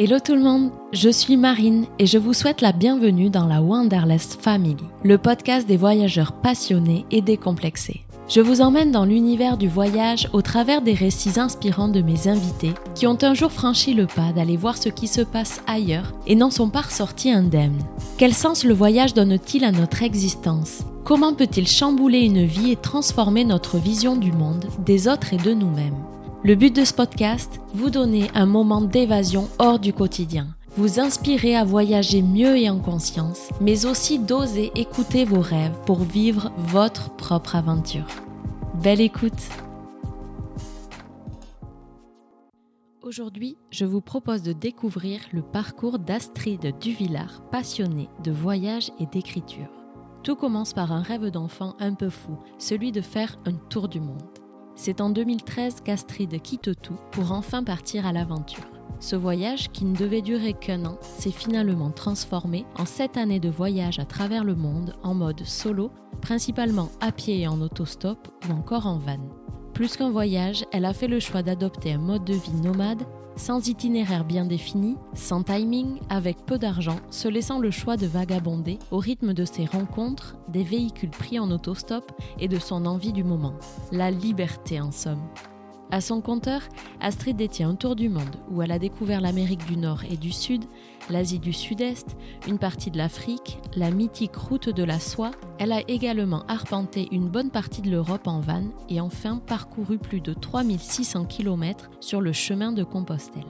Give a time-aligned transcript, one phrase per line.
[0.00, 3.60] Hello tout le monde, je suis Marine et je vous souhaite la bienvenue dans la
[3.60, 8.02] Wanderlust Family, le podcast des voyageurs passionnés et décomplexés.
[8.28, 12.74] Je vous emmène dans l'univers du voyage au travers des récits inspirants de mes invités
[12.94, 16.36] qui ont un jour franchi le pas d'aller voir ce qui se passe ailleurs et
[16.36, 17.82] n'en sont pas ressortis indemnes.
[18.18, 20.82] Quel sens le voyage donne-t-il à notre existence?
[21.02, 25.54] Comment peut-il chambouler une vie et transformer notre vision du monde, des autres et de
[25.54, 26.04] nous-mêmes?
[26.44, 30.46] Le but de ce podcast, vous donner un moment d'évasion hors du quotidien,
[30.76, 35.98] vous inspirer à voyager mieux et en conscience, mais aussi d'oser écouter vos rêves pour
[35.98, 38.06] vivre votre propre aventure.
[38.82, 39.48] Belle écoute
[43.02, 49.70] Aujourd'hui, je vous propose de découvrir le parcours d'Astrid Duvillard, passionnée de voyage et d'écriture.
[50.22, 54.00] Tout commence par un rêve d'enfant un peu fou, celui de faire un tour du
[54.00, 54.22] monde.
[54.80, 58.62] C'est en 2013 qu'Astrid quitte tout pour enfin partir à l'aventure.
[59.00, 63.48] Ce voyage, qui ne devait durer qu'un an, s'est finalement transformé en sept années de
[63.50, 68.52] voyage à travers le monde en mode solo, principalement à pied et en autostop ou
[68.52, 69.18] encore en van.
[69.74, 73.02] Plus qu'un voyage, elle a fait le choix d'adopter un mode de vie nomade
[73.38, 78.78] sans itinéraire bien défini, sans timing, avec peu d'argent, se laissant le choix de vagabonder
[78.90, 83.24] au rythme de ses rencontres, des véhicules pris en autostop et de son envie du
[83.24, 83.54] moment.
[83.92, 85.22] La liberté en somme.
[85.90, 86.60] À son compteur,
[87.00, 90.32] Astrid détient un tour du monde où elle a découvert l'Amérique du Nord et du
[90.32, 90.66] Sud,
[91.08, 92.14] l'Asie du Sud-Est,
[92.46, 95.30] une partie de l'Afrique, la mythique route de la soie.
[95.58, 100.20] Elle a également arpenté une bonne partie de l'Europe en van et enfin parcouru plus
[100.20, 103.46] de 3600 km sur le chemin de Compostelle.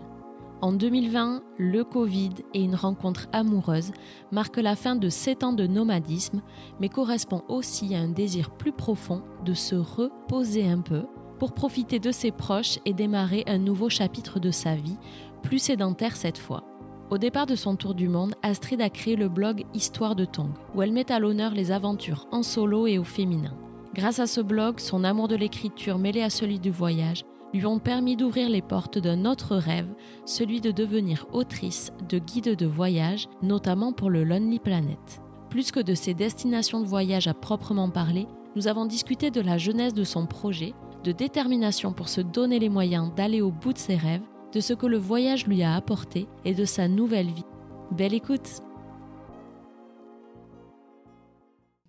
[0.60, 3.92] En 2020, le Covid et une rencontre amoureuse
[4.30, 6.42] marquent la fin de 7 ans de nomadisme,
[6.80, 11.04] mais correspond aussi à un désir plus profond de se reposer un peu
[11.38, 14.96] pour profiter de ses proches et démarrer un nouveau chapitre de sa vie,
[15.42, 16.64] plus sédentaire cette fois.
[17.10, 20.50] Au départ de son tour du monde, Astrid a créé le blog Histoire de Tong,
[20.74, 23.54] où elle met à l'honneur les aventures en solo et au féminin.
[23.94, 27.78] Grâce à ce blog, son amour de l'écriture mêlé à celui du voyage lui ont
[27.78, 29.88] permis d'ouvrir les portes d'un autre rêve,
[30.26, 35.22] celui de devenir autrice de guides de voyage, notamment pour le Lonely Planet.
[35.48, 39.56] Plus que de ses destinations de voyage à proprement parler, nous avons discuté de la
[39.56, 43.78] jeunesse de son projet, de détermination pour se donner les moyens d'aller au bout de
[43.78, 44.22] ses rêves,
[44.52, 47.44] de ce que le voyage lui a apporté et de sa nouvelle vie.
[47.90, 48.62] Belle écoute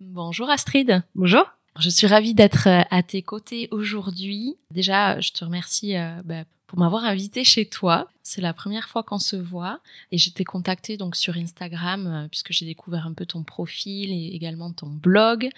[0.00, 1.02] Bonjour Astrid.
[1.14, 1.44] Bonjour.
[1.78, 4.56] Je suis ravie d'être euh, à tes côtés aujourd'hui.
[4.70, 8.06] Déjà, je te remercie euh, bah, pour m'avoir invité chez toi.
[8.22, 9.80] C'est la première fois qu'on se voit
[10.12, 14.12] et je t'ai contacté donc sur Instagram euh, puisque j'ai découvert un peu ton profil
[14.12, 15.48] et également ton blog.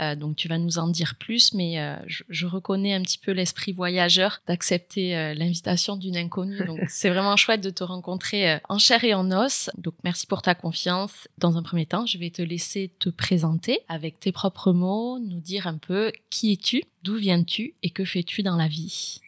[0.00, 3.18] Euh, donc tu vas nous en dire plus, mais euh, je, je, reconnais un petit
[3.18, 6.64] peu l'esprit voyageur d'accepter euh, l'invitation d'une inconnue.
[6.66, 9.68] Donc c'est vraiment chouette de te rencontrer en chair et en os.
[9.78, 11.26] Donc merci pour ta confiance.
[11.38, 15.40] Dans un premier temps, je vais te laisser te présenter avec tes propres mots, nous
[15.40, 19.18] dire un peu qui es-tu, d'où viens-tu et que fais-tu dans la vie.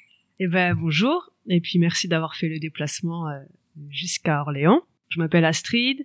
[0.40, 3.38] Eh ben bonjour et puis merci d'avoir fait le déplacement euh,
[3.88, 4.82] jusqu'à Orléans.
[5.08, 6.04] Je m'appelle Astrid,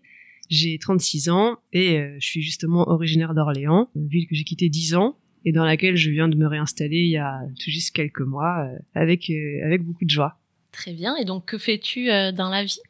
[0.51, 4.69] j'ai 36 ans et euh, je suis justement originaire d'Orléans, une ville que j'ai quittée
[4.69, 7.89] 10 ans et dans laquelle je viens de me réinstaller il y a tout juste
[7.95, 9.31] quelques mois euh, avec
[9.65, 10.37] avec beaucoup de joie.
[10.71, 11.15] Très bien.
[11.15, 12.81] Et donc que fais-tu dans la vie?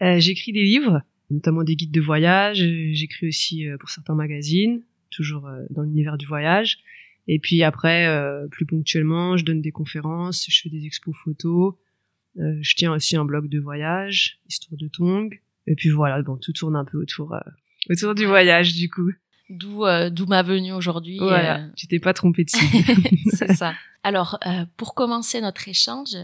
[0.00, 2.66] J'écris des livres, notamment des guides de voyage.
[2.92, 6.78] J'écris aussi pour certains magazines, toujours dans l'univers du voyage.
[7.28, 11.74] Et puis après, euh, plus ponctuellement, je donne des conférences, je fais des expos photos,
[12.38, 15.40] euh, je tiens aussi un blog de voyage, histoire de Tong.
[15.66, 17.40] Et puis voilà, bon, tout tourne un peu autour euh,
[17.90, 19.10] autour du voyage du coup.
[19.48, 21.18] D'où d'où ma venue aujourd'hui.
[21.18, 22.50] Voilà, tu t'es pas trompé de
[23.30, 23.74] C'est ça.
[24.02, 24.38] Alors,
[24.76, 26.16] pour commencer notre échange,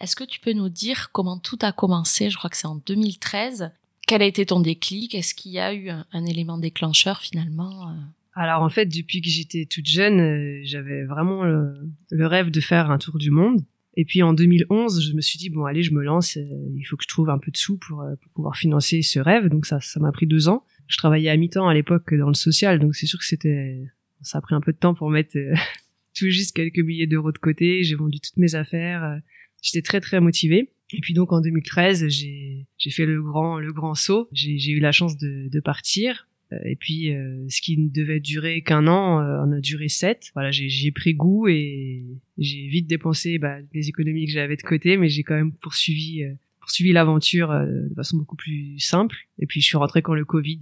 [0.00, 2.30] est-ce que tu peux nous dire comment tout a commencé?
[2.30, 3.70] Je crois que c'est en 2013.
[4.06, 5.14] Quel a été ton déclic?
[5.14, 7.94] Est-ce qu'il y a eu un, un élément déclencheur finalement
[8.34, 12.90] alors en fait, depuis que j'étais toute jeune, euh, j'avais vraiment le, rêve de faire
[12.90, 13.60] un tour du monde.
[13.94, 16.38] Et puis en 2011, je me suis dit bon allez, je me lance.
[16.38, 16.44] Euh,
[16.74, 19.18] il faut que je trouve un peu de sous pour, euh, pour pouvoir financer ce
[19.18, 19.48] rêve.
[19.48, 20.64] Donc ça, ça m'a pris deux ans.
[20.88, 23.82] Je travaillais à mi-temps à l'époque dans le social, donc c'est sûr que c'était,
[24.20, 25.36] ça a pris un peu de temps pour mettre
[26.14, 27.82] tout juste quelques milliers d'euros de côté.
[27.82, 29.20] J'ai vendu toutes mes affaires.
[29.60, 30.70] J'étais très très motivée.
[30.94, 34.28] Et puis donc en 2013, j'ai fait le grand le grand saut.
[34.32, 36.28] J'ai eu la chance de, de partir
[36.64, 40.30] et puis, euh, ce qui ne devait durer qu'un an, euh, en a duré sept.
[40.34, 42.04] Voilà, j'ai pris goût et
[42.38, 46.24] j'ai vite dépensé bah, les économies que j'avais de côté, mais j'ai quand même poursuivi
[46.60, 49.16] poursuivi l'aventure de façon beaucoup plus simple.
[49.40, 50.60] Et puis, je suis rentrée quand le Covid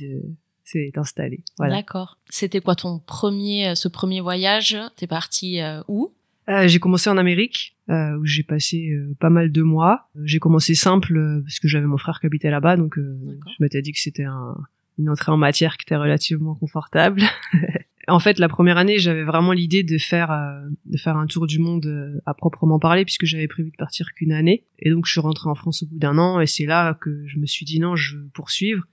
[0.64, 1.44] s'est installé.
[1.58, 1.76] Voilà.
[1.76, 2.18] D'accord.
[2.30, 4.78] C'était quoi ton premier, ce premier voyage?
[4.96, 6.14] T'es parti où?
[6.50, 10.10] Euh, J'ai commencé en Amérique, euh, où j'ai passé euh, pas mal de mois.
[10.24, 13.62] J'ai commencé simple euh, parce que j'avais mon frère qui habitait là-bas, donc euh, je
[13.62, 14.56] m'étais dit que c'était un,
[15.00, 17.22] une entrée en matière qui était relativement confortable.
[18.08, 21.46] en fait, la première année, j'avais vraiment l'idée de faire euh, de faire un tour
[21.46, 24.64] du monde euh, à proprement parler, puisque j'avais prévu de partir qu'une année.
[24.78, 27.26] Et donc, je suis rentrée en France au bout d'un an, et c'est là que
[27.26, 28.84] je me suis dit non, je veux poursuivre.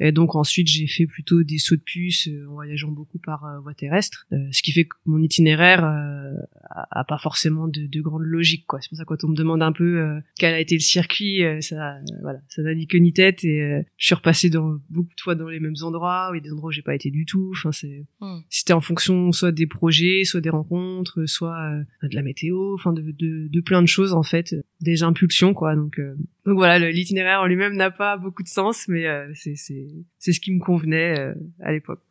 [0.00, 3.44] Et donc ensuite, j'ai fait plutôt des sauts de puce euh, en voyageant beaucoup par
[3.44, 6.34] euh, voie terrestre, Euh, ce qui fait que mon itinéraire euh,
[6.70, 8.66] a, pas forcément de, de grande logique.
[8.66, 8.80] quoi.
[8.80, 10.80] C'est pour ça que quand on me demande un peu euh, quel a été le
[10.80, 13.44] circuit, euh, ça, voilà, ça n'a ni queue ni tête.
[13.44, 16.52] Et euh, je suis repassée dans beaucoup de fois dans les mêmes endroits, ou des
[16.52, 17.52] endroits où j'ai pas été du tout.
[17.56, 18.40] Enfin, c'est Hmm.
[18.48, 21.58] c'était en fonction soit des projets, soit des rencontres, soit
[22.02, 25.52] euh, de la météo, enfin de, de, de plein de choses en fait, des impulsions
[25.54, 25.76] quoi.
[25.76, 26.14] Donc euh,
[26.46, 29.85] donc voilà, l'itinéraire en lui-même n'a pas beaucoup de sens, mais euh, c'est c'est
[30.18, 32.02] c'est ce qui me convenait euh, à l'époque.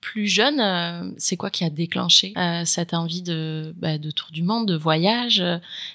[0.00, 4.30] Plus jeune, euh, c'est quoi qui a déclenché euh, cette envie de, bah, de tour
[4.32, 5.42] du monde, de voyage?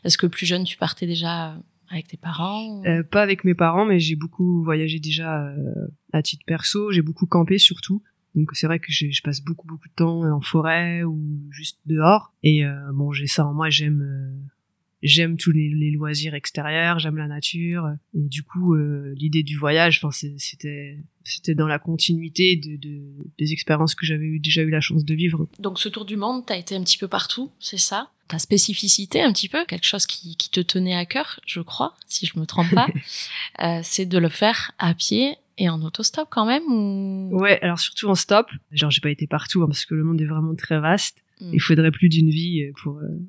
[0.03, 1.56] Est-ce que plus jeune, tu partais déjà
[1.89, 6.21] avec tes parents Euh, pas avec mes parents, mais j'ai beaucoup voyagé déjà euh, à
[6.21, 6.91] titre perso.
[6.91, 8.01] J'ai beaucoup campé surtout.
[8.33, 11.21] Donc c'est vrai que je, je passe beaucoup beaucoup de temps en forêt ou
[11.51, 12.33] juste dehors.
[12.44, 13.69] Et euh, bon, j'ai ça en moi.
[13.69, 14.41] J'aime
[15.03, 16.97] j'aime tous les, les loisirs extérieurs.
[17.00, 17.89] J'aime la nature.
[18.13, 18.74] Et du coup,
[19.15, 23.01] l'idée du voyage, enfin c'était c'était dans la continuité de, de
[23.38, 25.47] des expériences que j'avais eu, déjà eu la chance de vivre.
[25.59, 28.09] Donc ce tour du monde, t'as été un petit peu partout, c'est ça?
[28.27, 31.95] Ta spécificité un petit peu, quelque chose qui, qui te tenait à cœur, je crois,
[32.07, 32.88] si je me trompe pas,
[33.62, 37.38] euh, c'est de le faire à pied et en autostop quand même ou?
[37.39, 38.47] Ouais, alors surtout en stop.
[38.71, 41.24] Genre j'ai pas été partout hein, parce que le monde est vraiment très vaste.
[41.41, 41.50] Hmm.
[41.53, 43.19] il faudrait plus d'une vie pour euh,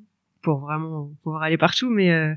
[0.42, 2.34] pour vraiment pouvoir aller partout mais euh,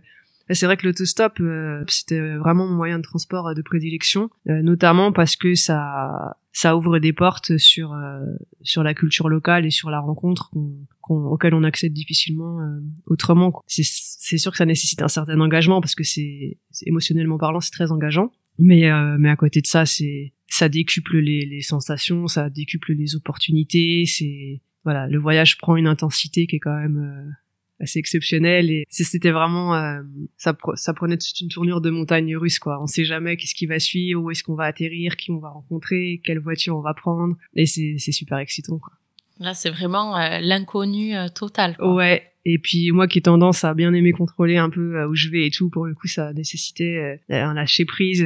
[0.53, 4.61] c'est vrai que l'autostop euh, c'était vraiment mon moyen de transport euh, de prédilection euh,
[4.61, 8.19] notamment parce que ça ça ouvre des portes sur euh,
[8.61, 12.79] sur la culture locale et sur la rencontre qu'on qu'on- auquel on accède difficilement euh,
[13.07, 13.63] autrement quoi.
[13.67, 17.71] c'est c'est sûr que ça nécessite un certain engagement parce que c'est émotionnellement parlant c'est
[17.71, 22.27] très engageant mais euh, mais à côté de ça c'est ça décuple les, les sensations
[22.27, 27.35] ça décuple les opportunités c'est voilà, le voyage prend une intensité qui est quand même
[27.79, 30.01] assez exceptionnelle et c'était vraiment euh,
[30.37, 32.81] ça, pre- ça prenait toute une tournure de montagne russe quoi.
[32.81, 35.49] On sait jamais qu'est-ce qui va suivre, où est-ce qu'on va atterrir, qui on va
[35.49, 38.93] rencontrer, quelle voiture on va prendre et c'est super excitant quoi.
[39.37, 41.75] Là, c'est vraiment euh, l'inconnu euh, total.
[41.75, 41.93] quoi.
[41.93, 42.23] Ouais.
[42.45, 45.27] Et puis moi qui ai tendance à bien aimer contrôler un peu euh, où je
[45.29, 48.25] vais et tout, pour le coup ça nécessitait un lâcher prise,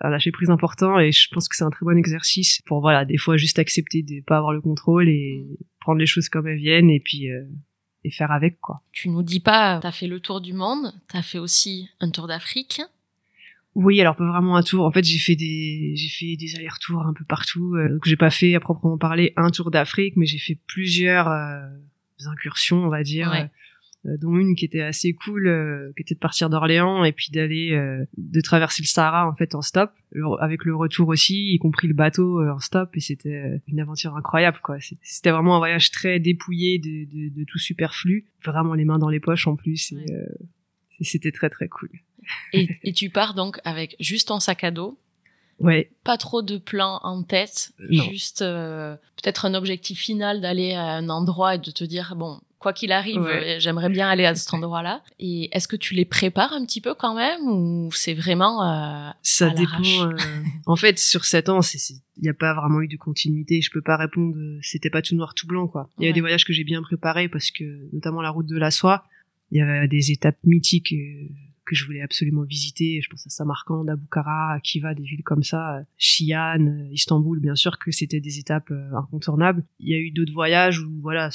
[0.00, 3.04] un lâcher prise important et je pense que c'est un très bon exercice pour voilà
[3.04, 5.44] des fois juste accepter de pas avoir le contrôle et
[5.80, 7.42] prendre les choses comme elles viennent et puis euh,
[8.04, 8.82] et faire avec quoi.
[8.92, 12.26] Tu nous dis pas, t'as fait le tour du monde, t'as fait aussi un tour
[12.26, 12.80] d'Afrique.
[13.74, 14.84] Oui, alors pas vraiment un tour.
[14.84, 17.74] En fait, j'ai fait des j'ai fait des allers-retours un peu partout.
[17.76, 21.28] Euh, donc j'ai pas fait à proprement parler un tour d'Afrique, mais j'ai fait plusieurs
[21.28, 21.60] euh,
[22.26, 23.30] incursions, on va dire.
[23.30, 23.50] Ouais.
[24.06, 27.30] Euh, dont une qui était assez cool, euh, qui était de partir d'Orléans et puis
[27.32, 29.90] d'aller euh, de traverser le Sahara en fait en stop,
[30.40, 34.16] avec le retour aussi, y compris le bateau euh, en stop et c'était une aventure
[34.16, 34.76] incroyable quoi.
[35.02, 39.08] C'était vraiment un voyage très dépouillé de, de, de tout superflu, vraiment les mains dans
[39.10, 39.92] les poches en plus.
[39.92, 40.04] et, Ouais.
[40.12, 40.26] euh,
[41.00, 41.90] c'était très très cool.
[42.52, 44.98] Et, et tu pars donc avec juste ton sac à dos,
[45.60, 48.04] Ouais, pas trop de plans en tête, Non.
[48.04, 52.38] juste euh, peut-être un objectif final d'aller à un endroit et de te dire bon
[52.58, 53.56] quoi qu'il arrive Ouais.
[53.56, 55.02] euh, j'aimerais bien aller à cet endroit-là.
[55.18, 59.10] Et est-ce que tu les prépares un petit peu quand même ou c'est vraiment euh,
[59.22, 59.82] Ça à dépend.
[60.10, 60.16] euh,
[60.66, 63.60] en fait, sur sept ans, c'est- c'est- il n'y a pas vraiment eu de continuité.
[63.62, 64.36] Je peux pas répondre.
[64.62, 65.88] C'était pas tout noir, tout blanc, quoi.
[65.98, 66.12] Il y a Ouais.
[66.14, 69.04] des voyages que j'ai bien préparés parce que, notamment la route de la soie,
[69.52, 71.28] il y avait des étapes mythiques euh,
[71.64, 73.00] que je voulais absolument visiter.
[73.02, 77.38] Je pense à Samarcande, à Bukhara, à Kiva, des villes comme ça, Xi'an, euh, Istanbul.
[77.40, 79.62] Bien sûr que c'était des étapes incontournables.
[79.78, 81.30] Il y a eu d'autres voyages où, voilà,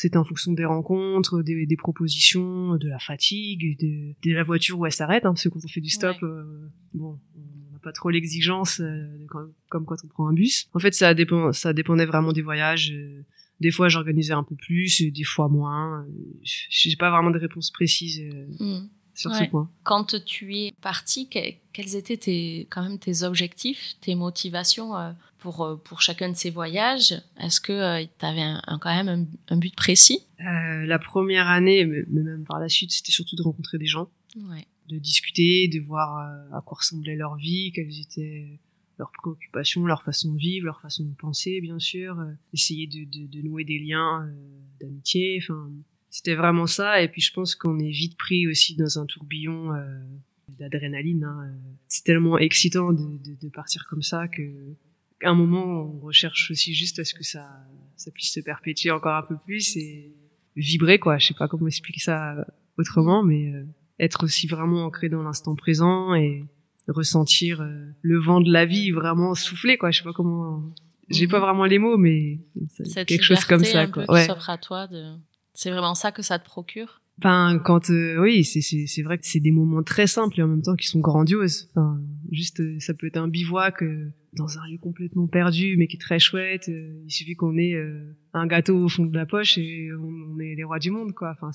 [0.00, 4.78] c'était en fonction des rencontres, des, des propositions, de la fatigue, de, de la voiture
[4.78, 7.78] où elle s'arrête, hein, parce que quand on fait du stop, euh, bon, on n'a
[7.80, 10.68] pas trop l'exigence euh, comme, comme quand on prend un bus.
[10.74, 12.92] En fait, ça dépend, ça dépendait vraiment des voyages.
[12.92, 13.22] euh,
[13.60, 16.06] des fois, j'organisais un peu plus, des fois moins.
[16.44, 18.22] J'ai pas vraiment de réponse précise
[18.60, 18.86] Hmm.
[19.14, 19.44] sur Ouais.
[19.46, 19.68] ce point.
[19.82, 24.94] Quand tu es parti, que- quels étaient tes, quand même tes objectifs, tes motivations
[25.38, 29.08] pour, euh, pour chacun de ces voyages Est-ce que tu avais un, un- quand même
[29.08, 30.20] un, un but précis?
[30.40, 34.08] Euh, la première année, mais même par la suite, c'était surtout de rencontrer des gens.
[34.36, 34.66] ouais.
[34.88, 38.58] de discuter, de voir euh, à quoi ressemblait leur vie, quelles étaient
[38.98, 43.04] leurs préoccupations, leur façon de vivre, leur façon de penser, bien sûr, euh, essayer de,
[43.04, 44.32] de, de nouer des liens euh,
[44.80, 45.38] d'amitié.
[45.42, 45.70] Enfin,
[46.10, 47.00] c'était vraiment ça.
[47.02, 50.00] Et puis je pense qu'on est vite pris aussi dans un tourbillon euh,
[50.58, 51.22] d'adrénaline.
[51.24, 51.38] hein.
[51.46, 54.42] Euh, C'est tellement excitant de, de, de partir comme ça que
[55.22, 57.48] un moment on recherche aussi juste à ce que ça
[57.96, 60.14] ça puisse se perpétuer encore un peu plus et
[60.56, 61.18] vibrer quoi.
[61.18, 62.46] Je sais pas comment expliquer ça
[62.76, 63.52] autrement, mais
[63.98, 66.44] être aussi vraiment ancré dans l'instant présent et
[66.86, 67.66] ressentir
[68.00, 69.90] le vent de la vie vraiment souffler quoi.
[69.90, 70.62] Je sais pas comment.
[71.08, 71.44] J'ai pas mhm.
[71.44, 72.38] vraiment les mots, mais
[73.06, 74.04] quelque chose comme ça quoi.
[74.10, 74.26] ouais.
[74.26, 75.14] s'offre à toi de.
[75.54, 77.00] C'est vraiment ça que ça te procure?
[77.18, 80.62] Enfin, quand euh, oui, c'est vrai que c'est des moments très simples et en même
[80.62, 81.68] temps qui sont grandioses.
[81.70, 85.88] Enfin, juste euh, ça peut être un bivouac euh, dans un lieu complètement perdu mais
[85.88, 86.68] qui est très chouette.
[86.68, 87.74] il suffit qu'on ait
[88.34, 91.30] un gâteau au fond de la poche et on, est les rois du monde quoi.
[91.30, 91.50] Enfin,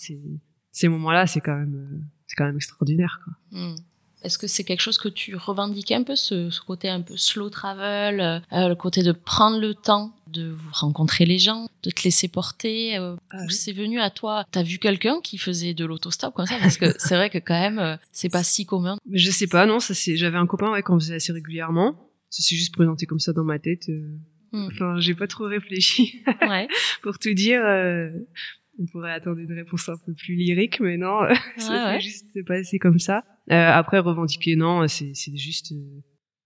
[0.72, 3.34] ces moments-là, c'est quand même c'est quand même extraordinaire quoi.
[3.51, 3.75] Hmm.
[4.24, 7.50] Est-ce que c'est quelque chose que tu revendiquais un peu, ce, côté un peu slow
[7.50, 12.27] travel, euh, le côté de prendre le temps de rencontrer les gens, de te laisser
[12.27, 16.48] porter euh, ah C'est venu à toi T'as vu quelqu'un qui faisait de l'autostop comme
[16.48, 16.58] ça?
[16.60, 18.98] Parce que c'est vrai que quand même, euh, c'est pas si commun.
[19.12, 19.80] Je sais pas, non.
[19.80, 20.18] Ça c'est.
[20.18, 21.94] J'avais un copain ouais, qu'on faisait assez régulièrement.
[22.30, 23.88] Ça s'est juste présenté comme ça dans ma tête.
[24.51, 24.68] Hmm.
[24.68, 26.24] Enfin, j'ai pas trop réfléchi.
[26.42, 26.68] ouais.
[27.03, 27.62] Pour tout dire,
[28.80, 31.20] on pourrait attendre une réponse un peu plus lyrique, mais non,
[31.58, 33.24] ça s'est juste passé comme ça.
[33.51, 36.01] Euh, après, revendiquer, non, c'est juste, euh,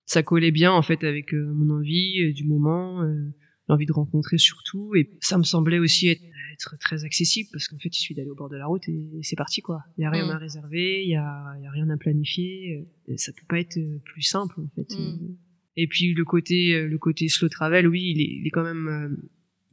[0.06, 3.04] ça collait bien en fait avec euh, mon envie du moment,
[3.68, 6.22] l'envie de rencontrer surtout, et ça me semblait aussi être,
[6.80, 9.36] très accessible parce qu'en fait, il suffit d'aller au bord de la route et, c'est
[9.36, 9.84] parti quoi.
[9.96, 10.32] Il y a rien mm.
[10.32, 12.84] à réserver, il y a, y a rien à planifier,
[13.16, 14.92] ça peut pas être plus simple en fait.
[14.98, 15.36] Mm.
[15.76, 19.20] Et puis le côté, le côté slow travel, oui, il est, il est quand même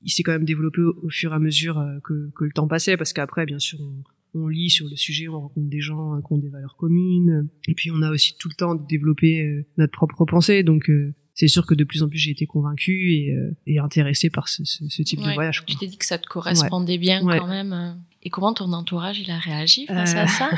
[0.04, 2.68] il s'est quand même développé au, fur et à mesure euh, que, que, le temps
[2.68, 6.20] passait, parce qu'après, bien sûr, on, on, lit sur le sujet, on rencontre des gens
[6.20, 9.42] qui ont des valeurs communes, et puis on a aussi tout le temps de développer
[9.42, 12.46] euh, notre propre pensée, donc euh, c'est sûr que de plus en plus j'ai été
[12.46, 15.64] convaincu et, et intéressé par ce, ce, type de voyage.
[15.66, 17.98] Tu t'es dit que ça te correspondait bien quand même.
[18.22, 20.48] Et comment ton entourage il a réagi face à ça?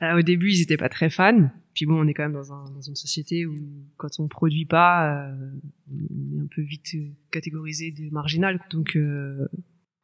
[0.16, 1.50] Au début, ils étaient pas très fans.
[1.74, 3.54] Puis bon, on est quand même dans, un, dans une société où
[3.96, 5.50] quand on produit pas, euh,
[5.90, 6.94] on est un peu vite
[7.30, 8.60] catégorisé de marginal.
[8.70, 9.48] Donc euh,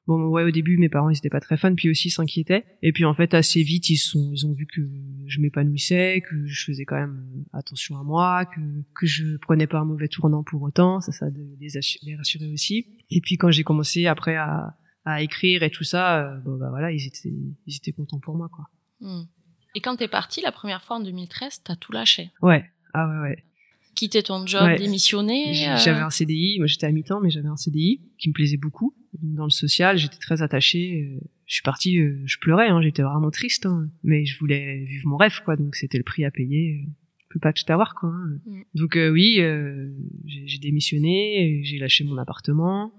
[0.06, 2.64] bon, ouais, au début, mes parents ils étaient pas très fans, puis aussi s'inquiétaient.
[2.82, 4.80] Et puis en fait, assez vite, ils sont, ils ont vu que
[5.26, 8.60] je m'épanouissais, que je faisais quand même attention à moi, que
[8.94, 11.00] que je prenais pas un mauvais tournant pour autant.
[11.00, 11.68] Ça, ça les,
[12.02, 12.86] les rassurer aussi.
[13.10, 16.70] Et puis quand j'ai commencé après à, à écrire et tout ça, euh, bon bah
[16.70, 17.32] voilà, ils étaient,
[17.66, 18.66] ils étaient contents pour moi quoi.
[19.00, 19.24] Hmm.
[19.78, 22.32] Et quand t'es parti la première fois en 2013, t'as tout lâché.
[22.42, 22.64] Ouais.
[22.94, 23.44] Ah ouais, ouais.
[23.94, 25.68] Quitter ton job, démissionner.
[25.68, 26.56] Euh j'avais un CDI.
[26.58, 28.92] Moi, j'étais à mi-temps, mais j'avais un CDI qui me plaisait beaucoup.
[29.22, 31.12] Dans le social, j'étais très attachée.
[31.14, 32.66] Euh, je suis partie, euh, je pleurais.
[32.66, 35.54] Hein, j'étais vraiment triste, hein, mais je voulais vivre mon rêve, quoi.
[35.54, 36.84] Donc c'était le prix à payer.
[37.20, 38.08] Je peux pas tout avoir, quoi.
[38.08, 38.40] Hein.
[38.46, 38.62] Mm.
[38.74, 39.40] Donc oui,
[40.24, 42.92] j'ai démissionné, j'ai lâché mon appartement.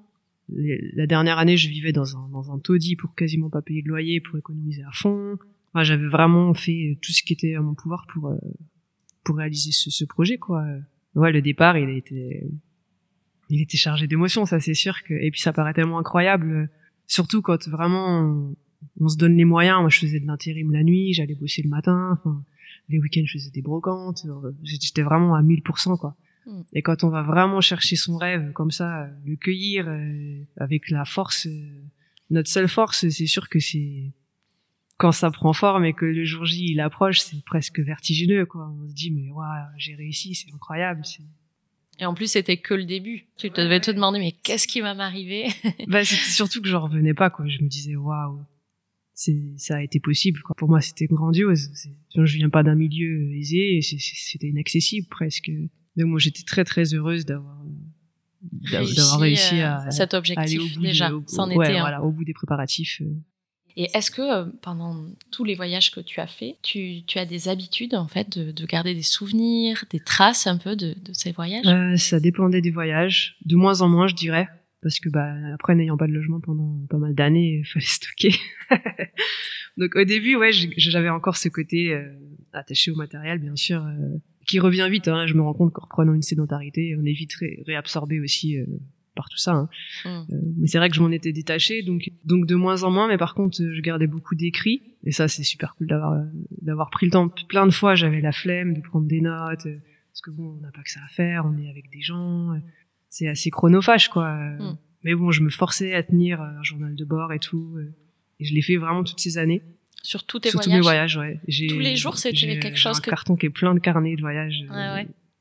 [0.48, 3.90] La dernière année, je vivais dans un dans un taudis pour quasiment pas payer de
[3.90, 5.38] loyer, pour économiser à fond
[5.76, 8.38] j'avais vraiment fait tout ce qui était à mon pouvoir pour euh,
[9.24, 10.66] pour réaliser ce, ce, projet, quoi.
[11.16, 12.48] Ouais, le départ, il était
[13.50, 15.14] il était chargé d'émotions, ça c'est sûr que.
[15.14, 16.70] Et puis ça paraît tellement incroyable,
[17.08, 18.56] surtout quand vraiment
[19.00, 19.80] on, se donne les moyens.
[19.82, 22.12] Moi, je faisais de l'intérim la nuit, j'allais bosser le matin.
[22.14, 22.44] Enfin,
[22.88, 24.26] les week-ends, je faisais des brocantes.
[24.64, 26.16] J'étais vraiment à 1000%, quoi.
[26.46, 26.62] Hmm.
[26.74, 31.06] Et quand on va vraiment chercher son rêve comme ça, le cueillir euh, avec la
[31.06, 31.82] force, euh,
[32.30, 34.14] notre seule force, c'est sûr que c'est
[35.00, 38.70] quand ça prend forme et que le jour J il approche, c'est presque vertigineux quoi.
[38.70, 41.02] On se dit mais waouh, j'ai réussi, c'est incroyable.
[42.02, 43.26] Et en plus, c'était que le début.
[43.38, 45.48] Tu devais te demander mais qu'est-ce qui va m'arriver?
[45.88, 47.48] Bah c'était surtout que je revenais pas quoi.
[47.48, 48.42] Je me disais waouh,
[49.14, 50.54] c'est ça a été possible quoi.
[50.58, 51.72] Pour moi, c'était grandiose.
[52.14, 55.50] Je viens pas d'un milieu aisé, c'était inaccessible presque.
[55.96, 57.58] Donc moi, j'étais très très heureuse d'avoir
[58.42, 61.10] d'avoir réussi, à euh, cet objectif aller au bout déjà.
[61.28, 63.02] C'en était voilà, au bout des préparatifs.
[63.78, 63.82] Euh.
[63.82, 67.48] Et est-ce que euh, pendant tous les voyages que tu as fait, tu, as des
[67.48, 71.66] habitudes en fait de, garder des souvenirs, des traces un peu de, ces voyages?
[71.66, 74.48] Euh, Ça dépendait des voyages, de moins en moins je dirais,
[74.82, 78.36] parce que bah après n'ayant pas de logement pendant pas mal d'années, il fallait stocker.
[79.78, 82.06] Donc au début ouais j'avais encore ce côté euh,
[82.54, 83.86] attaché au matériel bien sûr
[84.48, 85.08] qui revient vite.
[85.08, 85.28] Hein.
[85.28, 87.34] Je me rends compte qu'en reprenant une sédentarité, on est vite
[87.66, 88.58] réabsorbé aussi
[89.16, 89.52] par tout ça.
[89.52, 89.70] Hein.
[90.06, 90.10] Mm.
[90.10, 93.08] Euh, mais c'est vrai que je m'en étais détachée, donc donc de moins en moins.
[93.08, 96.24] Mais par contre, je gardais beaucoup d'écrits, et ça c'est super cool d'avoir euh,
[96.62, 97.30] d'avoir pris le temps.
[97.48, 99.78] Plein de fois, j'avais la flemme de prendre des notes, euh,
[100.12, 102.60] parce que bon, on n'a pas que ça à faire, on est avec des gens,
[103.10, 104.34] c'est assez chronophage quoi.
[104.34, 104.78] Mm.
[105.04, 107.78] Mais bon, je me forçais à tenir un journal de bord et tout,
[108.40, 109.62] et je l'ai fait vraiment toutes ces années.
[110.02, 110.72] Sur tous tes Sur voyages.
[110.72, 111.40] tous mes voyages, ouais.
[111.68, 114.64] Tous les jours, c'était quelque chose un carton qui est plein de carnets de voyage.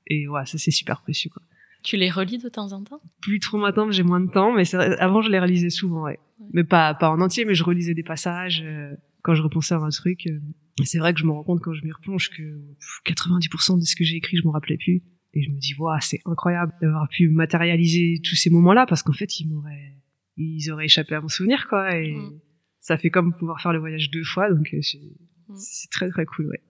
[0.08, 1.42] Et ouais, ça c'est super précieux quoi.
[1.82, 3.00] Tu les relis de temps en temps?
[3.20, 6.18] Plus trop maintenant, j'ai moins de temps, mais avant je les relisais souvent, ouais.
[6.52, 9.78] Mais pas pas en entier, mais je relisais des passages euh, quand je repensais à
[9.78, 10.26] un truc.
[10.26, 10.40] Euh.
[10.84, 12.42] c'est vrai que je me rends compte quand je m'y replonge que
[13.06, 15.02] 90% de ce que j'ai écrit, je me rappelais plus.
[15.34, 19.12] Et je me dis, waouh, c'est incroyable d'avoir pu matérialiser tous ces moments-là, parce qu'en
[19.12, 19.96] fait, ils m'auraient,
[20.36, 21.94] ils auraient échappé à mon souvenir, quoi.
[21.96, 22.16] Et,
[22.80, 25.00] ça fait comme pouvoir faire le voyage deux fois, donc euh, c'est
[25.48, 25.56] Mm.
[25.56, 26.62] c'est très très cool, ouais.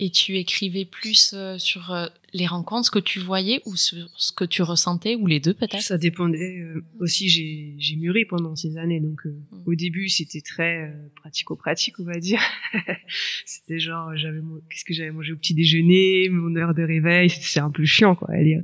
[0.00, 4.08] Et tu écrivais plus euh, sur euh, les rencontres, ce que tu voyais ou sur
[4.16, 5.82] ce que tu ressentais, ou les deux peut-être?
[5.82, 6.60] Ça dépendait.
[6.60, 9.62] euh, aussi, j'ai j'ai mûri pendant ces années, donc euh, Mm.
[9.66, 12.40] au début c'était très euh, pratico-pratique, on va dire.
[13.44, 14.38] c'était genre, j'avais
[14.70, 18.14] qu'est-ce que j'avais mangé au petit déjeuner, mon heure de réveil, c'est un peu chiant
[18.14, 18.62] quoi à lire.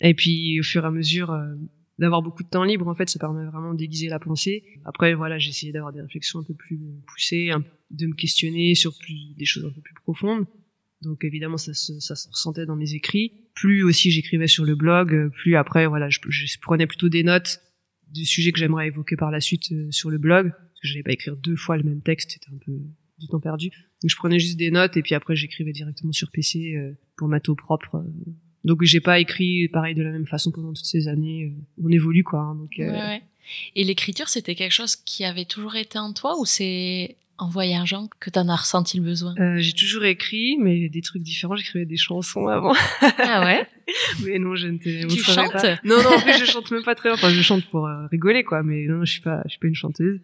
[0.00, 1.54] Et puis au fur et à mesure euh,
[1.98, 4.62] d'avoir beaucoup de temps libre, en fait, ça permet vraiment de déguiser la pensée.
[4.84, 8.74] Après, voilà, j'ai essayé d'avoir des réflexions un peu plus poussées, un- de me questionner
[8.74, 10.44] sur plus des choses un peu plus profondes.
[11.06, 11.92] Donc évidemment, ça se,
[12.28, 13.32] ressentait dans mes écrits.
[13.54, 16.18] Plus aussi j'écrivais sur le blog, euh, plus après, voilà, je,
[16.60, 17.60] prenais plutôt des notes
[18.12, 21.02] du sujet que j'aimerais évoquer par la suite euh, sur le blog, parce que j'allais
[21.02, 22.72] pas écrire deux fois le même texte, c'était un peu
[23.18, 23.70] du temps perdu.
[24.02, 27.28] Donc je prenais juste des notes et puis après j'écrivais directement sur PC euh, pour
[27.28, 28.04] mettre au propre.
[28.64, 31.54] Donc j'ai pas écrit pareil de la même façon pendant toutes ces années.
[31.82, 32.40] On évolue quoi.
[32.40, 33.20] hein.
[33.74, 38.08] Et l'écriture, c'était quelque chose qui avait toujours été en toi ou c'est en voyageant
[38.20, 39.34] que t'en as ressenti le besoin?
[39.38, 41.56] Euh, j'ai toujours écrit, mais des trucs différents.
[41.56, 42.74] J'écrivais des chansons avant.
[43.18, 43.66] Ah ouais?
[44.24, 45.78] Mais non, je ne te Tu chantes pas.
[45.84, 47.14] Non, non, en plus, je chante même pas très bien.
[47.14, 48.62] Enfin, je chante pour euh, rigoler, quoi.
[48.62, 50.20] Mais non, je suis pas, je suis pas une chanteuse.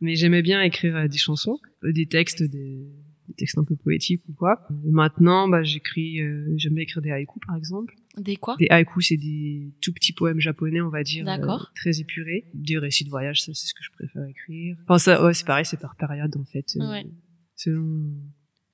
[0.00, 2.86] Mais j'aimais bien écrire euh, des chansons, euh, des textes, des,
[3.28, 4.66] des textes un peu poétiques ou quoi.
[4.86, 7.94] Et maintenant, bah, j'écris, euh, j'aime bien écrire des haïkus, par exemple.
[8.18, 8.56] Des quoi?
[8.58, 11.24] Des haïkus, c'est des tout petits poèmes japonais, on va dire.
[11.24, 11.68] D'accord.
[11.70, 12.44] euh, très épurés.
[12.54, 14.76] Des récits de voyage, ça, c'est ce que je préfère écrire.
[14.84, 16.66] Enfin, ça, ouais, c'est pareil, c'est par période, en fait.
[16.80, 17.06] euh, Ouais.
[17.54, 18.12] Selon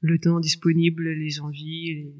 [0.00, 2.14] le temps disponible, les envies, les...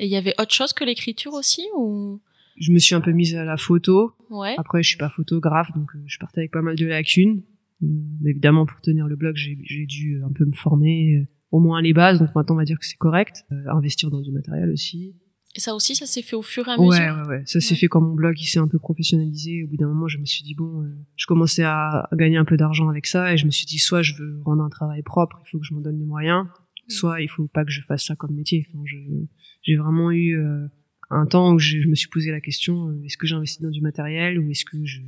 [0.00, 2.20] Et il y avait autre chose que l'écriture aussi ou?
[2.60, 4.12] Je me suis un peu mise à la photo.
[4.30, 4.54] Ouais.
[4.58, 7.42] Après, je suis pas photographe, donc euh, je partais avec pas mal de lacunes.
[7.82, 7.86] Euh,
[8.26, 12.18] évidemment, pour tenir le blog, j'ai dû un peu me former, au moins les bases.
[12.18, 13.44] Donc maintenant, on va dire que c'est correct.
[13.52, 15.14] Euh, investir dans du matériel aussi.
[15.54, 17.42] Et ça aussi, ça s'est fait au fur et à Ouais, mesure ouais, ouais.
[17.44, 17.80] Ça s'est Ouais.
[17.80, 19.62] fait quand mon blog il s'est un peu professionnalisé.
[19.64, 22.38] Au bout d'un moment, je me suis dit bon, euh, je commençais à, à gagner
[22.38, 24.70] un peu d'argent avec ça, et je me suis dit soit je veux rendre un
[24.70, 26.46] travail propre, il faut que je m'en donne les moyens,
[26.88, 28.66] soit il faut pas que je fasse ça comme métier.
[28.72, 28.82] Enfin,
[29.62, 30.66] j'ai vraiment eu euh,
[31.10, 33.68] un temps où je, je me suis posé la question euh, est-ce que j'investis dans
[33.70, 35.02] du matériel ou est-ce que je,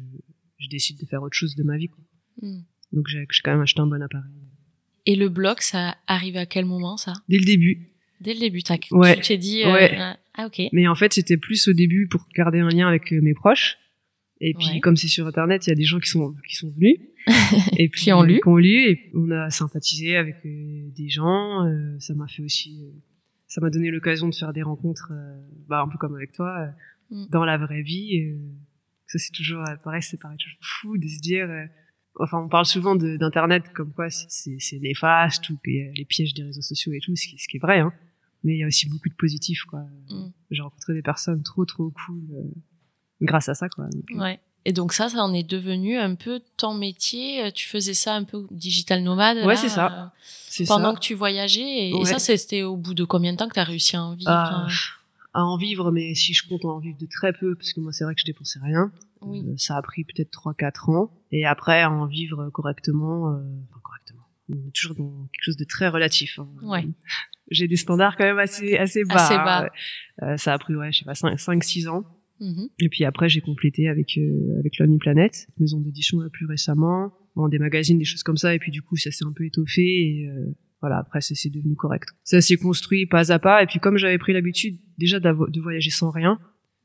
[0.58, 1.88] je décide de faire autre chose de ma vie.
[1.88, 2.04] Quoi.
[2.42, 2.60] Hmm.
[2.92, 4.30] Donc j'ai quand même acheté un bon appareil.
[5.06, 7.12] Et le blog, ça arrive à quel moment ça?
[7.28, 7.88] Dès le début.
[8.20, 9.16] Dès le début, t'as- Ouais.
[9.16, 9.98] tu t'es dit euh, Ouais.
[10.00, 10.62] euh, ah ok.
[10.72, 13.76] Mais en fait, c'était plus au début pour garder un lien avec euh, mes proches.
[14.40, 14.80] Et puis, Ouais.
[14.80, 16.96] comme c'est sur Internet, il y a des gens qui sont qui sont venus
[17.78, 18.40] et puis Qui ont lu.
[18.40, 21.66] qui ont lu et on a sympathisé avec euh, des gens.
[21.66, 22.82] euh, ça m'a fait aussi,
[23.46, 25.12] ça m'a donné l'occasion de faire des rencontres,
[25.68, 26.68] bah, un peu comme avec toi,
[27.10, 27.26] Mm.
[27.30, 28.20] dans la vraie vie.
[28.20, 28.38] euh.
[29.06, 31.46] ça, c'est toujours pareil, c'est pareil, toujours fou de se dire.
[32.20, 36.32] Enfin, on parle souvent d'internet comme quoi c'est- néfaste ou qu'il y a les pièges
[36.34, 37.80] des réseaux sociaux et tout, ce qui, ce qui est vrai.
[37.80, 37.92] Hein.
[38.44, 39.80] Mais il y a aussi beaucoup de positifs, quoi.
[40.10, 40.30] Mm.
[40.50, 42.42] J'ai rencontré des personnes trop trop cool euh,
[43.22, 43.86] grâce à ça quoi.
[43.88, 44.38] Donc, euh, Ouais.
[44.66, 47.44] Et donc ça, ça en est devenu un peu ton métier.
[47.44, 49.38] Euh, Tu faisais ça un peu digital nomade.
[49.44, 50.12] Ouais, c'est ça.
[50.60, 50.96] euh, pendant ça.
[50.96, 51.90] que tu voyageais.
[51.90, 54.14] Et, ça, c'était au bout de combien de temps que tu as réussi à en
[54.14, 54.68] vivre à, hein
[55.34, 57.92] à en vivre, mais si je compte en vivre de très peu, parce que moi
[57.92, 58.92] c'est vrai que je dépensais rien.
[59.26, 59.44] Oui.
[59.46, 61.10] Euh, ça a pris peut-être 3-4 ans.
[61.30, 63.38] Et après, à en vivre correctement, euh,
[63.70, 64.22] enfin correctement.
[64.48, 66.38] On est toujours dans quelque chose de très relatif.
[66.38, 66.48] hein.
[66.62, 66.86] Ouais.
[67.50, 69.16] J'ai des standards quand même assez assez bas.
[69.16, 69.44] Assez hein.
[69.44, 69.70] bas.
[70.22, 72.04] Euh, ça a pris ouais, je sais pas 5-6 ans.
[72.40, 72.68] Mhm.
[72.78, 77.12] Et puis après, j'ai complété avec euh, avec Lonely Planet, maison d'édition là plus récemment,
[77.36, 78.54] dans des magazines, des choses comme ça.
[78.54, 79.82] Et puis du coup, ça s'est un peu étoffé.
[79.82, 82.10] Et euh, voilà, après, c'est devenu correct.
[82.24, 83.62] Ça s'est construit pas à pas.
[83.62, 86.38] Et puis comme j'avais pris l'habitude déjà de voyager sans rien,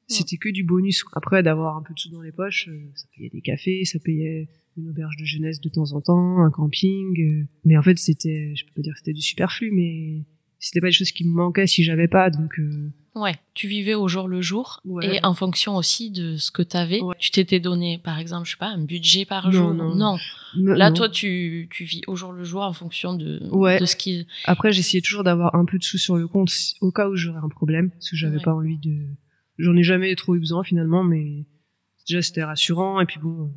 [0.10, 1.04] c'était que du bonus.
[1.14, 4.00] Après, d'avoir un peu de sous dans les poches, euh, ça payait des cafés, ça
[4.00, 7.20] payait une auberge de jeunesse de temps en temps, un camping.
[7.22, 7.46] euh.
[7.66, 10.24] Mais en fait, c'était, je peux pas dire que c'était du superflu, mais
[10.60, 12.30] c'était pas des choses qui me manquaient si j'avais pas.
[12.30, 15.16] Donc euh, Ouais, tu vivais au jour le jour Ouais.
[15.18, 17.02] et en fonction aussi de ce que tu avais.
[17.02, 17.16] Ouais.
[17.20, 19.74] Tu t'étais donné, par exemple, je sais pas, un budget par Non, jour?
[19.74, 20.18] non.
[20.56, 20.96] Là, non.
[20.96, 23.80] toi, tu, tu vis au jour le jour en fonction de, Ouais.
[23.80, 24.26] de ce qui.
[24.46, 27.42] Après, j'essayais toujours d'avoir un peu de sous sur le compte au cas où j'aurais
[27.44, 28.96] un problème, parce que j'avais pas envie de.
[29.60, 31.46] J'en ai jamais trop eu besoin finalement, mais
[32.08, 33.00] déjà c'était rassurant.
[33.02, 33.52] Et puis bon,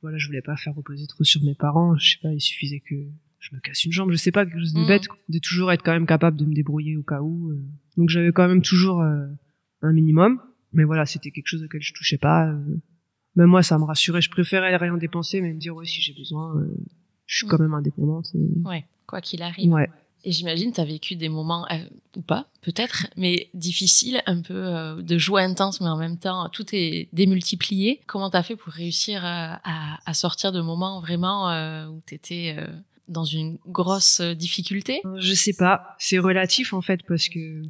[0.00, 1.96] voilà, je voulais pas faire reposer trop sur mes parents.
[1.98, 2.94] Je sais pas, il suffisait que
[3.40, 4.86] je me casse une jambe, je sais pas, quelque chose de Mhm.
[4.86, 7.50] bête, de toujours être quand même capable de me débrouiller au cas où.
[7.50, 7.62] euh.
[7.98, 9.26] Donc j'avais quand même toujours euh,
[9.82, 10.40] un minimum,
[10.72, 12.48] mais voilà, c'était quelque chose auquel je touchais pas.
[12.50, 12.76] euh.
[13.36, 14.20] Même moi, ça me rassurait.
[14.22, 16.74] Je préférais rien dépenser, mais me dire ouais, si j'ai besoin, euh,
[17.26, 17.50] je suis Mhm.
[17.50, 18.30] quand même indépendante.
[18.64, 19.72] Ouais, quoi qu'il arrive.
[19.72, 19.88] Ouais.
[20.26, 21.76] Et j'imagine, tu as vécu des moments, euh,
[22.16, 26.48] ou pas, peut-être, mais difficiles, un peu euh, de joie intense, mais en même temps,
[26.48, 28.00] tout est démultiplié.
[28.06, 32.00] Comment tu as fait pour réussir à, à- à sortir de moments vraiment euh, où
[32.06, 32.56] tu étais
[33.06, 35.02] dans une grosse euh, difficulté?
[35.18, 37.62] Je sais pas, c'est relatif en fait parce que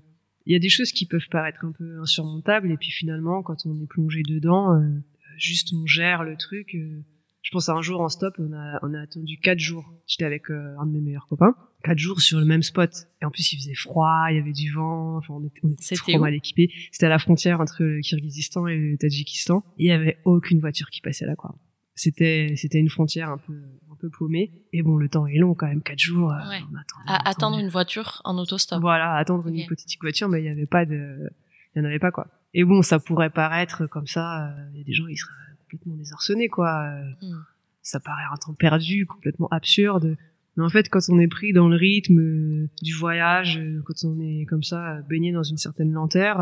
[0.46, 3.64] il y a des choses qui peuvent paraître un peu insurmontables et puis finalement quand
[3.66, 5.02] on est plongé dedans, euh,
[5.38, 6.74] juste on gère le truc.
[6.76, 7.02] euh,
[7.42, 9.84] Je pense à un jour en stop, on a, on a attendu quatre jours.
[10.06, 11.54] J'étais avec euh, un de mes meilleurs copains.
[11.84, 12.90] Quatre jours sur le même spot.
[13.20, 15.16] Et en plus, il faisait froid, il y avait du vent.
[15.18, 16.70] Enfin, on était, on était trop mal équipés.
[16.90, 19.62] C'était à la frontière entre le Kyrgyzstan et le Tadjikistan.
[19.78, 21.54] Et il y avait aucune voiture qui passait là, quoi.
[21.94, 23.52] C'était, c'était une frontière un peu,
[23.92, 24.50] un peu paumée.
[24.72, 26.32] Et bon, le temps est long quand même, quatre jours.
[26.32, 26.60] euh, Ouais.
[26.72, 28.80] on À attendre une voiture en autostop.
[28.80, 31.30] Voilà, attendre une hypothétique voiture, mais il y avait pas de,
[31.74, 32.26] il y en avait pas quoi.
[32.54, 35.32] Et bon, ça pourrait paraître comme ça, euh, il y a des gens ils seraient
[35.62, 36.82] complètement désarçonnés quoi.
[36.84, 37.42] euh, Hmm.
[37.82, 40.16] Ça paraît un temps perdu, complètement absurde.
[40.56, 43.94] Mais en fait, quand on est pris dans le rythme euh, du voyage, euh, quand
[44.04, 46.38] on est comme ça euh, baigné dans une certaine lenteur,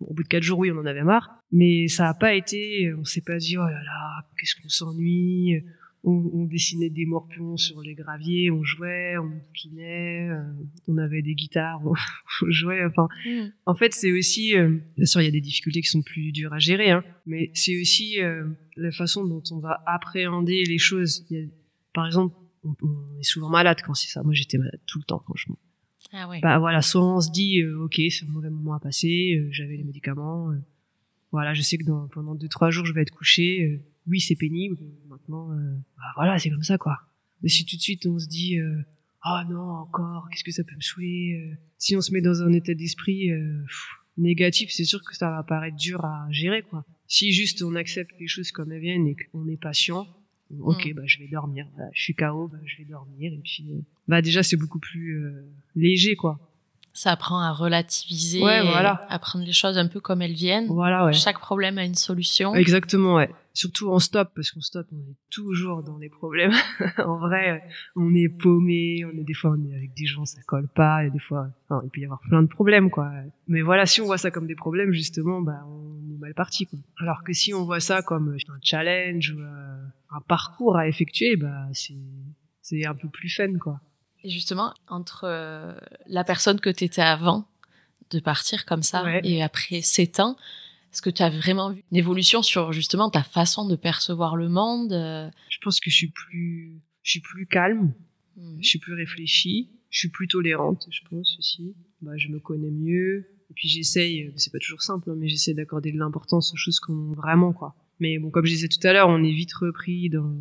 [0.00, 1.30] bon, au bout de quatre jours, oui, on en avait marre.
[1.52, 5.62] Mais ça a pas été, on s'est pas dit oh là là, qu'est-ce qu'on s'ennuie.
[6.06, 10.42] On, on dessinait des morpions sur les graviers, on jouait, on bouquinait, euh,
[10.86, 11.94] on avait des guitares, on,
[12.46, 12.84] on jouait.
[12.84, 13.46] Enfin, Hmm.
[13.64, 16.30] en fait, c'est aussi, euh, bien sûr, il y a des difficultés qui sont plus
[16.32, 18.44] dures à gérer, hein, mais c'est aussi euh,
[18.76, 21.24] la façon dont on va appréhender les choses.
[21.30, 21.46] Il y a-
[21.94, 24.22] par exemple, on, on est souvent malade quand c'est ça.
[24.22, 25.58] Moi, j'étais malade tout le temps, franchement.
[26.12, 26.40] Ah ouais.
[26.40, 29.48] Bah voilà, soit on se dit, euh, ok, c'est un mauvais moment à passer, euh,
[29.50, 30.56] j'avais les médicaments, euh,
[31.32, 33.62] voilà, je sais que dans, pendant deux trois jours, je vais être couché.
[33.64, 34.76] euh, oui, c'est pénible.
[35.08, 37.00] Maintenant, euh, bah voilà, c'est comme ça, quoi.
[37.42, 38.82] Mais si tout de suite on se dit, euh,
[39.22, 42.42] ah non, encore, qu'est-ce que ça peut me saouler euh, Si on se met dans
[42.42, 43.84] un état d'esprit euh, pff,
[44.18, 46.84] négatif, c'est sûr que ça va paraître dur à gérer, quoi.
[47.08, 50.06] Si juste on accepte les choses comme elles viennent et qu'on est patient,
[50.60, 50.92] ok, Mm.
[50.94, 51.66] bah je vais dormir.
[51.74, 53.32] Voilà, je suis KO, bah je vais dormir.
[53.32, 55.44] Et puis, euh, bah déjà c'est beaucoup plus euh,
[55.76, 56.38] léger, quoi.
[56.96, 59.04] Ça apprend à relativiser, Ouais, voilà.
[59.08, 60.66] à prendre les choses un peu comme elles viennent.
[60.68, 61.12] Voilà, ouais.
[61.12, 62.54] Chaque problème a une solution.
[62.54, 63.28] Exactement, ouais.
[63.52, 66.52] Surtout en stop, parce qu'en stop, on est toujours dans les problèmes.
[67.04, 67.64] en vrai,
[67.96, 71.04] on est paumé, on est des fois on est avec des gens, ça colle pas,
[71.04, 73.10] et des fois, enfin, il peut y avoir plein de problèmes, quoi.
[73.48, 76.03] Mais voilà, si on voit ça comme des problèmes, justement, bah, on
[76.34, 76.78] est mal parti, quoi.
[76.98, 80.88] Alors que si on voit ça comme euh, un challenge ou euh, un parcours à
[80.88, 81.94] effectuer, bah, c'est,
[82.62, 83.80] c'est un peu plus fun, quoi.
[84.22, 85.74] Et justement, entre euh,
[86.06, 87.46] la personne que tu étais avant
[88.10, 89.20] de partir comme ça Ouais.
[89.24, 90.36] et après sept ans,
[90.92, 94.48] est-ce que tu as vraiment vu une évolution sur justement ta façon de percevoir le
[94.48, 94.92] monde
[95.50, 97.92] Je pense que je suis plus, je suis plus calme,
[98.36, 98.58] hmm.
[98.60, 101.74] je suis plus réfléchie, je suis plus tolérante, je pense aussi.
[102.02, 103.28] Bah, je me connais mieux.
[103.54, 106.56] Et puis j'essaye, euh, c'est pas toujours simple, hein, mais j'essaie d'accorder de l'importance aux
[106.56, 107.76] choses qu'on vraiment quoi.
[108.00, 110.34] Mais bon, comme je disais tout à l'heure, on est vite repris dans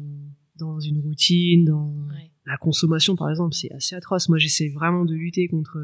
[0.58, 2.32] dans une routine, dans Ouais.
[2.48, 4.30] la consommation par exemple, c'est assez atroce.
[4.30, 5.78] Moi, j'essaie vraiment de lutter contre,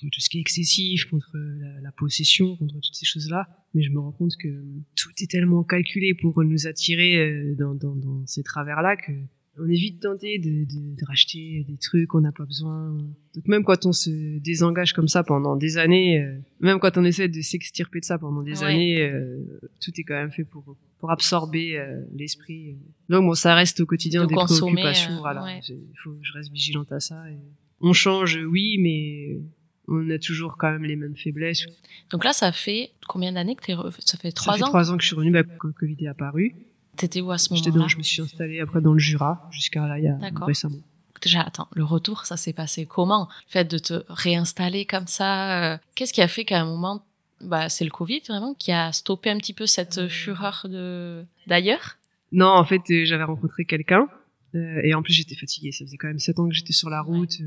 [0.00, 3.48] contre tout ce qui est excessif, contre la, la possession, contre toutes ces choses-là.
[3.74, 4.48] Mais je me rends compte que
[4.96, 9.12] tout est tellement calculé pour nous attirer euh, dans, dans, dans ces travers-là que
[9.58, 12.90] on est vite tenté de, de, de racheter des trucs qu'on n'a pas besoin.
[13.34, 17.04] Donc même quand on se désengage comme ça pendant des années, euh, même quand on
[17.04, 18.64] essaie de s'extirper de ça pendant des Ouais.
[18.66, 19.44] années, euh,
[19.80, 22.76] tout est quand même fait pour pour absorber euh, l'esprit.
[23.08, 25.18] Donc bon, ça reste au quotidien De des préoccupations.
[25.18, 25.60] voilà, ouais.
[25.68, 27.30] il faut que je reste vigilante à ça.
[27.30, 27.36] Et
[27.80, 29.38] on change, oui, mais
[29.86, 31.66] on a toujours quand même les mêmes faiblesses.
[32.10, 33.90] Donc là, ça fait combien d'années que tu es re...
[34.00, 34.68] Ça fait trois ça fait ans?
[34.68, 36.54] trois ans que je suis revenue bah, quand le Covid est apparu.
[36.96, 39.98] T'étais où à ce moment-là je me suis installée après dans le Jura jusqu'à là
[39.98, 40.78] il y a récemment.
[41.22, 43.28] Déjà, attends, le retour, ça s'est passé comment?
[43.48, 47.02] Le fait de te réinstaller comme ça, euh, qu'est-ce qui a fait qu'à un moment,
[47.40, 50.08] bah, c'est le Covid vraiment, qui a stoppé un petit peu cette Euh.
[50.08, 51.96] fureur de d'ailleurs?
[52.32, 54.06] Non, en fait, euh, j'avais rencontré quelqu'un
[54.54, 55.72] euh, et en plus j'étais fatiguée.
[55.72, 57.38] Ça faisait quand même sept ans que j'étais sur la route.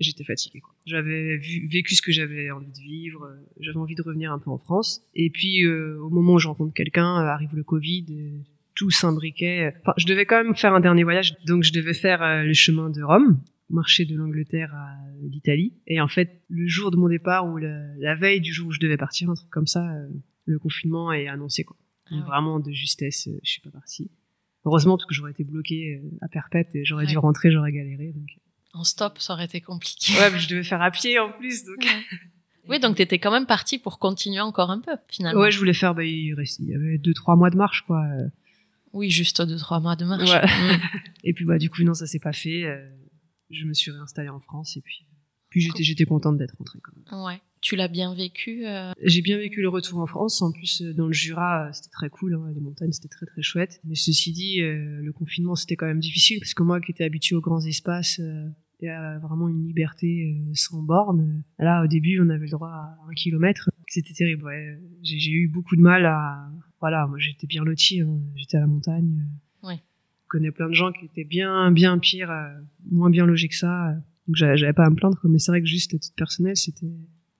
[0.00, 0.60] j'étais fatiguée.
[0.60, 0.72] quoi.
[0.86, 3.24] J'avais vu, vécu ce que j'avais envie de vivre.
[3.24, 5.00] euh, j'avais envie de revenir un peu en France.
[5.16, 8.04] Et puis euh, au moment où je rencontre quelqu'un, euh, arrive le Covid.
[8.78, 9.74] Tout s'imbriquait.
[9.80, 12.54] Enfin, je devais quand même faire un dernier voyage, donc je devais faire euh, le
[12.54, 15.74] chemin de Rome, marcher de l'Angleterre à l'Italie.
[15.88, 18.72] Et en fait, le jour de mon départ ou la, la veille du jour où
[18.72, 20.08] je devais partir, un truc comme ça, euh,
[20.44, 21.64] le confinement est annoncé.
[21.64, 21.76] Quoi.
[22.10, 22.20] Ah ouais.
[22.22, 24.12] Vraiment de justesse, euh, je suis pas partie.
[24.64, 28.12] Heureusement parce que j'aurais été bloquée à perpète et j'aurais dû rentrer, j'aurais galéré.
[28.12, 28.28] Donc.
[28.74, 30.12] En stop, ça aurait été compliqué.
[30.14, 31.64] Ouais, mais je devais faire à pied en plus.
[31.64, 31.84] Donc.
[32.68, 35.40] Oui, donc t'étais quand même parti pour continuer encore un peu, finalement.
[35.40, 35.94] Ouais, je voulais faire.
[35.94, 38.04] Bah, il, restait, il y avait deux trois mois de marche, quoi.
[38.98, 40.30] Oui, juste deux, trois mois de marche.
[40.30, 40.44] Ouais.
[40.44, 40.80] Mm.
[41.24, 42.64] Et puis bah du coup non, ça s'est pas fait.
[42.64, 42.76] euh,
[43.50, 45.06] je me suis réinstallée en France et puis
[45.50, 46.78] puis j'étais j'étais contente d'être rentrée.
[46.82, 47.24] Quand même.
[47.26, 47.40] Ouais.
[47.60, 50.42] Tu l'as bien vécu euh, J'ai bien vécu le retour en France.
[50.42, 52.34] En plus, euh, dans le Jura, c'était très cool.
[52.34, 53.80] hein, les montagnes, c'était très très chouette.
[53.84, 57.04] Mais ceci dit, euh, le confinement, c'était quand même difficile parce que moi, qui étais
[57.04, 58.48] habituée aux grands espaces euh,
[58.80, 62.68] et à vraiment une liberté sans borne, euh, là, au début, on avait le droit
[62.68, 63.70] à un kilomètre.
[63.88, 64.44] C'était terrible.
[64.44, 64.78] Ouais.
[65.02, 66.48] J'ai j'ai eu beaucoup de mal à.
[66.80, 68.00] Voilà, moi, j'étais bien lotie.
[68.00, 69.26] hein, J'étais à la montagne.
[69.64, 69.76] euh, Ouais.
[70.24, 72.48] Je connais plein de gens qui étaient bien bien pires, euh,
[72.90, 73.88] moins bien logés que ça.
[73.90, 73.94] euh,
[74.26, 75.18] donc j'avais pas à me plaindre.
[75.20, 76.86] quoi, Mais c'est vrai que juste à titre personnel, c'était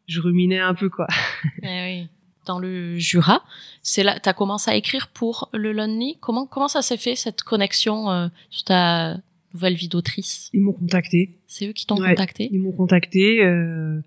[0.07, 1.07] je ruminais un peu quoi.
[1.63, 1.67] eh
[2.03, 2.09] oui.
[2.47, 3.45] dans le Jura.
[3.83, 6.17] C'est là, t'as commencé à écrire pour le Lonely.
[6.21, 9.19] Comment comment ça s'est fait cette connexion euh, sur ta
[9.53, 10.49] nouvelle vie d'autrice?
[10.55, 11.39] Ils m'ont contacté.
[11.47, 12.49] C'est eux qui t'ont Ouais, contacté?
[12.51, 13.45] Ils m'ont contacté.
[13.45, 14.01] euh,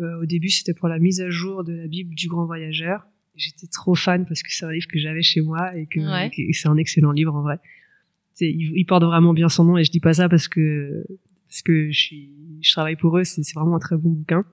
[0.00, 3.06] euh, au début, c'était pour la mise à jour de la Bible du Grand Voyageur.
[3.38, 6.28] J'étais trop fan parce que c'est un livre que j'avais chez moi et que, Ouais.
[6.30, 7.58] que c'est un excellent livre en vrai.
[8.32, 11.04] C'est, il, il porte vraiment bien son nom et je dis pas ça parce que
[11.46, 13.24] parce que je suis, je travaille pour eux.
[13.24, 14.44] C'est, vraiment un très bon bouquin.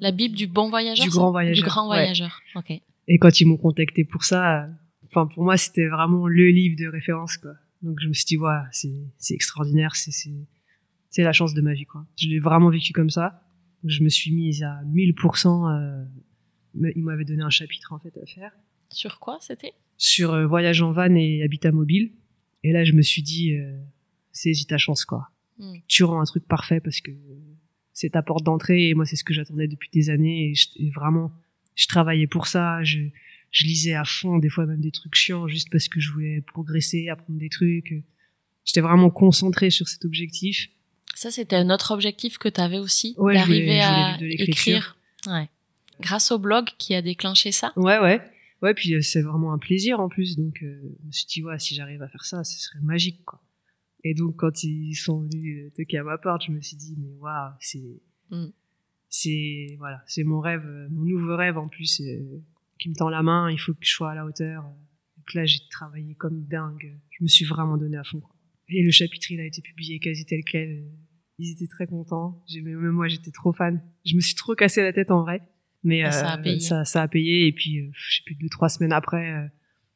[0.00, 1.04] La Bible du bon voyageur.
[1.04, 1.96] Du grand voyageur, Du grand ouais.
[1.98, 2.40] voyageur.
[2.56, 2.70] Ok.
[3.06, 4.68] Et quand ils m'ont contacté pour ça,
[5.06, 7.52] enfin pour moi c'était vraiment le livre de référence quoi.
[7.82, 10.32] Donc je me suis dit voilà, c'est c'est extraordinaire, c'est c'est
[11.10, 12.06] c'est la chance de ma vie quoi.
[12.18, 13.42] Je l'ai vraiment vécu comme ça.
[13.84, 15.70] Je me suis mise à 1000%.
[15.70, 16.04] Euh,
[16.74, 18.52] ils m'avaient donné un chapitre en fait à faire
[18.90, 19.72] Sur quoi c'était?
[19.96, 22.12] Sur euh, voyage en van et habitat mobile.
[22.62, 23.78] Et là je me suis dit euh,
[24.32, 25.30] saisis ta chance quoi.
[25.58, 25.74] Hmm.
[25.86, 27.12] Tu rends un truc parfait parce que
[27.92, 30.68] c'est ta porte d'entrée et moi c'est ce que j'attendais depuis des années et, je-
[30.76, 31.30] et vraiment
[31.76, 32.98] je travaillais pour ça je,
[33.52, 36.40] je lisais à fond des fois même des trucs chiants juste parce que je voulais
[36.40, 37.94] progresser apprendre des trucs
[38.64, 40.70] j'étais vraiment concentré sur cet objectif
[41.14, 44.96] Ça, c'était un autre objectif que tu avais aussi, Ouais, d'arriver à écrire?
[45.28, 45.48] Ouais.
[46.00, 47.72] Grâce au blog qui a déclenché ça.
[47.76, 48.20] ouais ouais.
[48.62, 50.36] Ouais puis euh, c'est vraiment un plaisir en plus.
[50.36, 53.24] Donc euh, je me suis dit ouais si j'arrive à faire ça ce serait magique
[53.24, 53.40] quoi.
[54.04, 56.96] Et donc quand ils sont venus euh, toquer à ma porte je me suis dit
[56.98, 58.46] mais waouh c'est Mm.
[59.10, 62.42] c'est voilà c'est mon rêve euh, mon nouveau rêve en plus euh,
[62.78, 63.50] qui me tend la main.
[63.50, 64.62] Il faut que je sois à la hauteur.
[65.16, 66.98] Donc là j'ai travaillé comme dingue.
[67.10, 68.34] Je me suis vraiment donné à fond quoi.
[68.70, 70.86] et le chapitre il a été publié quasi tel quel.
[71.38, 72.42] Ils étaient très contents.
[72.62, 73.82] Même moi j'étais trop fan.
[74.06, 75.42] Je me suis trop cassé la tête en vrai
[75.84, 76.60] mais Et ça a euh, payé.
[76.60, 79.46] ça, ça a payé et puis euh, je sais plus deux trois semaines après euh,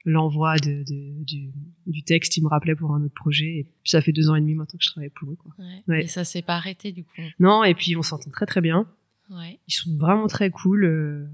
[0.05, 1.51] l'envoi de, de- du,
[1.87, 4.35] du texte il me rappelait pour un autre projet et puis ça fait deux ans
[4.37, 5.83] et demi maintenant que je travaille pour eux quoi Ouais.
[5.89, 6.05] Ouais.
[6.05, 7.11] Et ça s'est pas arrêté du coup.
[7.41, 8.87] non et puis on s'entend très très bien
[9.31, 9.59] Ouais.
[9.69, 11.29] ils sont vraiment très cool.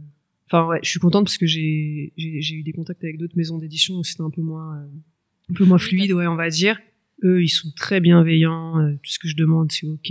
[0.46, 3.94] Enfin ouais, je suis contente parce que j'ai eu des contacts avec d'autres maisons d'édition
[3.94, 4.86] où c'était un peu moins euh,
[5.50, 6.10] un peu moins Fluide.
[6.12, 6.76] ouais, on va dire.
[7.22, 8.74] Eux, ils sont très bienveillants.
[9.02, 10.10] tout ce que je demande, c'est ok.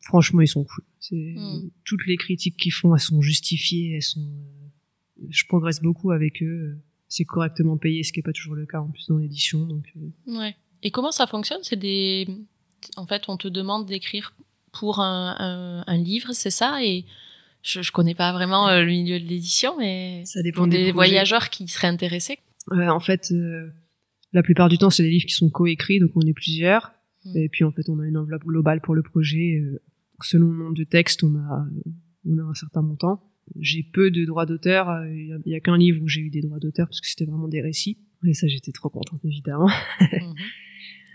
[0.00, 0.84] franchement, ils sont cool.
[1.04, 1.70] C'est Mm.
[1.84, 3.96] toutes les critiques qu'ils font, elles sont justifiées.
[3.96, 4.20] Elles sont.
[4.20, 6.78] euh, je progresse beaucoup avec eux.
[7.08, 9.66] C'est correctement payé, ce qui est pas toujours le cas en plus dans l'édition.
[9.66, 10.54] Donc euh, Ouais.
[10.84, 11.60] Et comment ça fonctionne?
[11.62, 12.26] C'est des.
[12.96, 14.32] En fait, on te demande d'écrire
[14.72, 16.82] pour un, un, un livre, c'est ça?
[16.84, 17.04] Et
[17.62, 20.92] je, je connais pas vraiment euh, le milieu de l'édition, mais ça dépend pour des,
[20.92, 22.38] voyageurs qui seraient intéressés.
[22.70, 23.70] Ouais, en fait, euh,
[24.32, 26.92] la plupart du temps, c'est des livres qui sont coécrits, donc on est plusieurs.
[27.24, 27.36] Mm.
[27.36, 29.62] Et puis en fait, on a une enveloppe globale pour le projet.
[30.24, 31.66] Selon le nombre de textes, on a,
[32.28, 33.22] on a un certain montant.
[33.58, 34.88] J'ai peu de droits d'auteur.
[34.88, 37.24] euh, Il y a, qu'un livre où j'ai eu des droits d'auteur parce que c'était
[37.24, 37.98] vraiment des récits.
[38.24, 39.68] Et ça, j'étais trop contente, évidemment.
[40.00, 40.34] Mhm.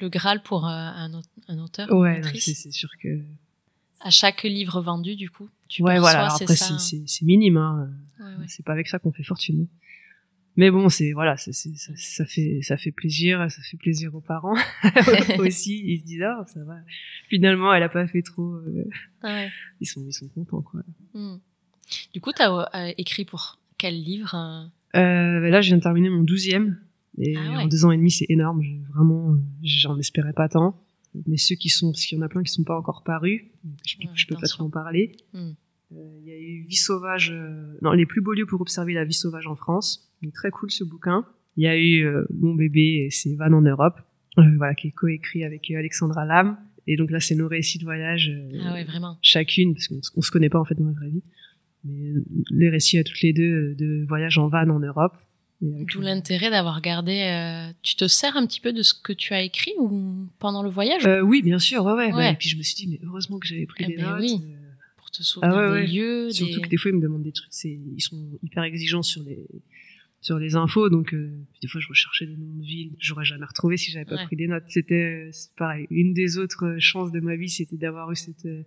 [0.02, 3.20] Le Graal pour euh, un, un auteur, ou Ouais, c'est sûr que.
[4.02, 6.26] À chaque livre vendu, du coup, tu ouais, voilà.
[6.26, 6.78] Alors après, ça.
[6.78, 7.58] c'est- minime.
[7.58, 7.90] Hein.
[8.20, 8.46] Ouais, ouais.
[8.48, 9.68] C'est pas avec ça qu'on fait fortune.
[10.58, 14.22] Mais bon, c'est voilà, c'est- ça, ça fait ça fait plaisir, ça fait plaisir aux
[14.22, 14.56] parents
[15.40, 15.84] aussi.
[15.86, 16.78] Ils se disent ah ça va.
[17.30, 18.56] Finalement, elle a pas fait trop.
[18.56, 18.84] euh,
[19.24, 19.50] Ouais.
[19.80, 20.82] ils sont ils sont contents quoi.
[21.14, 21.38] Hmm.
[22.14, 24.36] Du coup, tu as écrit pour quel livre
[24.96, 26.80] euh, Euh, là, je viens de terminer mon douzième
[27.20, 27.64] et Ah ouais.
[27.64, 28.62] en deux ans et demi, c'est énorme.
[28.94, 30.82] Vraiment, euh, j'en espérais pas tant.
[31.26, 33.42] Mais ceux qui sont, parce qu'il y en a plein qui sont pas encore parus,
[33.88, 35.16] je, peux- Ouais, je peux pas trop en parler.
[35.34, 35.52] Hmm.
[35.94, 38.94] Euh, Il y a eu Vie sauvage, euh, non, les plus beaux lieux pour observer
[38.94, 40.07] la vie sauvage en France.
[40.24, 41.26] Est très cool ce bouquin.
[41.58, 44.00] Il y a eu euh, Mon bébé et c'est Van en Europe,
[44.38, 46.58] euh, voilà, qui est coécrit avec euh, Alexandra Lam.
[46.88, 48.32] Et donc là, c'est nos récits de voyage.
[48.64, 49.18] Ah ouais, vraiment.
[49.22, 51.24] chacune, parce qu'on on se connaît pas en fait dans la vraie vie,
[51.84, 52.14] mais
[52.52, 55.14] les récits à toutes les deux de voyage en van en Europe.
[55.60, 57.20] D'où l'intérêt d'avoir gardé.
[57.20, 60.62] euh, Tu te sers un petit peu de ce que tu as écrit ou pendant
[60.64, 62.06] le voyage Euh, oui, bien sûr, ouais, ouais.
[62.06, 62.12] Ouais.
[62.12, 64.12] Bah, et puis je me suis dit, mais heureusement que j'avais pris Eh des ben
[64.12, 64.22] notes.
[64.22, 64.40] oui.
[64.44, 64.56] euh,
[64.98, 66.62] pour te souvenir Ah ouais, des lieux, surtout des...
[66.62, 69.46] que des fois, ils me demandent des trucs, ils sont hyper exigeants sur les,
[70.28, 73.46] sur les infos, donc euh, des fois, je recherchais des noms de villes, j'aurais jamais
[73.46, 74.26] retrouvé si j'avais pas Ouais.
[74.26, 74.66] pris des notes.
[74.68, 75.88] C'était, c'est pareil.
[75.90, 78.64] Une des autres euh, chances de ma vie, c'était d'avoir eu cette, euh,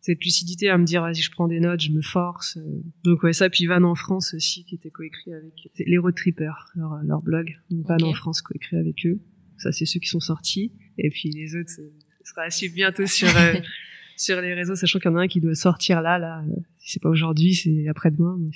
[0.00, 2.56] cette lucidité à me dire, vas-y, je prends des notes, je me force.
[2.58, 2.82] euh.
[3.04, 6.70] Donc ouais, ça, puis Van en France aussi, qui était coécrit avec les Road Trippers,
[6.76, 7.58] leur, leur blog.
[7.70, 9.18] Donc, Van en France, coécrit avec eux.
[9.58, 10.72] Ça, c'est ceux qui sont sortis.
[10.98, 11.82] Et puis les autres, ce
[12.24, 13.54] sera à suivre bientôt sur, euh,
[14.16, 16.42] sur les réseaux, sachant qu'il y en a un qui doit sortir là, là.
[16.48, 18.36] euh, Si c'est pas aujourd'hui, c'est après-demain.
[18.40, 18.50] mais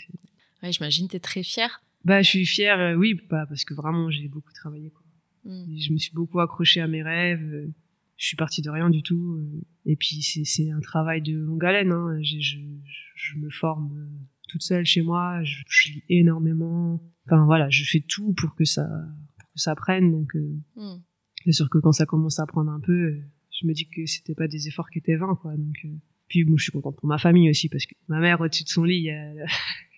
[0.63, 1.83] Ouais, j'imagine t'es très fière.
[2.07, 5.03] Bah, je suis fière, euh, oui, bah, parce que vraiment, j'ai beaucoup travaillé, quoi.
[5.69, 7.43] Et Je me suis beaucoup accroché à mes rêves.
[7.53, 7.69] euh,
[8.17, 9.39] Je suis partie de rien du tout.
[9.41, 12.19] euh, Et puis, c'est, un travail de longue haleine, hein.
[12.23, 12.59] Je, je,
[13.17, 14.09] je me forme
[14.49, 15.43] toute seule chez moi.
[15.43, 17.03] Je, je lis énormément.
[17.27, 18.87] Enfin, voilà, je fais tout pour que ça,
[19.39, 20.13] pour que ça prenne.
[20.13, 21.01] Donc, euh, Hmm.
[21.45, 23.19] c'est sûr que quand ça commence à prendre un peu,
[23.61, 25.57] je me dis que c'était pas des efforts qui étaient vains, quoi.
[25.57, 25.89] Donc, euh,
[26.29, 28.69] puis bon, je suis contente pour ma famille aussi parce que ma mère au-dessus de
[28.69, 29.11] son lit,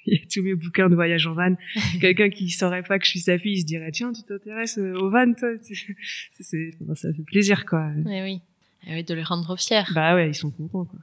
[0.33, 1.55] tous mes bouquins de voyage en van.
[2.01, 4.79] Quelqu'un qui saurait pas que je suis sa fille, il se dirait tiens, tu t'intéresses
[4.79, 5.51] euh, au van, toi.
[6.41, 7.91] C'est, ça fait plaisir, quoi.
[8.05, 8.41] Oui, oui.
[8.87, 9.83] Et oui, de les rendre fiers.
[9.95, 11.01] Bah ouais, ils sont contents, quoi.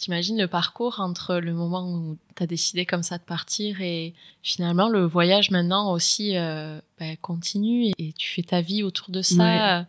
[0.00, 4.14] T'imagines le parcours entre le moment où tu as décidé comme ça de partir et
[4.42, 9.20] finalement le voyage maintenant aussi euh, bah, continue et, tu fais ta vie autour de
[9.20, 9.82] ça euh,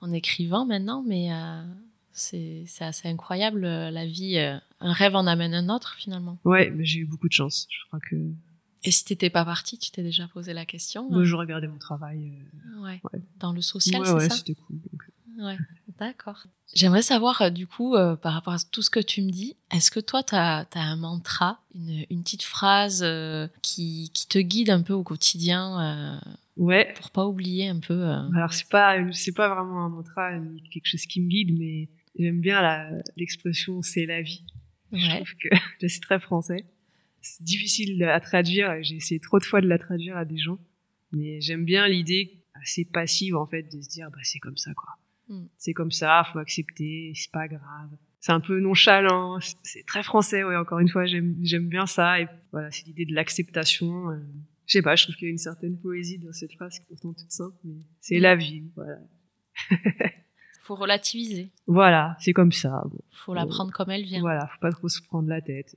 [0.00, 1.62] en écrivant maintenant, mais euh,
[2.14, 4.38] c'est assez incroyable la vie.
[4.82, 6.38] Un rêve en amène un autre finalement.
[6.44, 7.66] Ouais, mais j'ai eu beaucoup de chance.
[7.70, 8.16] Je crois que.
[8.84, 11.78] Et si t'étais pas parti, tu t'es déjà posé la question Moi, je regardais mon
[11.78, 12.32] travail.
[12.80, 13.00] Ouais.
[13.38, 14.80] Dans le social, ouais, c'est ouais, ça c'était cool.
[15.38, 15.56] Ouais,
[15.98, 16.46] d'accord.
[16.74, 19.56] J'aimerais savoir, euh, du coup, euh, par rapport à tout ce que tu me dis,
[19.70, 24.38] est-ce que toi, tu as, un mantra, une, une petite phrase euh, qui, qui, te
[24.38, 26.20] guide un peu au quotidien
[26.56, 26.92] Ouais.
[26.96, 28.04] Pour pas oublier un peu.
[28.04, 28.96] Alors, c'est pas,
[29.36, 30.32] pas vraiment un mantra,
[30.70, 34.44] quelque chose qui me guide, mais j'aime bien l'expression c'est la vie.
[34.92, 34.98] Ouais.
[35.00, 35.34] Je trouve
[35.80, 36.64] que c'est très français.
[37.20, 38.82] C'est difficile à traduire.
[38.82, 40.58] J'ai essayé trop de fois de la traduire à des gens.
[41.12, 44.72] Mais j'aime bien l'idée assez passive, en fait, de se dire, bah, c'est comme ça,
[44.74, 44.96] quoi
[45.28, 45.46] Mm.
[45.56, 47.90] C'est comme ça, faut accepter, c'est pas grave.
[48.20, 52.20] C'est un peu nonchalant, c'est très français, ouais, encore une fois, j'aime bien ça.
[52.20, 54.10] Et voilà, c'est l'idée de l'acceptation.
[54.10, 54.18] Euh,
[54.66, 56.82] je sais pas, je trouve qu'il y a une certaine poésie dans cette phrase qui
[56.82, 58.22] est pourtant toute simple, mais c'est mm.
[58.22, 58.98] la vie, voilà.
[60.62, 61.50] faut relativiser.
[61.66, 62.82] Voilà, c'est comme ça.
[62.86, 63.00] Bon.
[63.10, 64.20] Faut la prendre comme elle vient.
[64.20, 65.74] Voilà, faut pas trop se prendre la tête.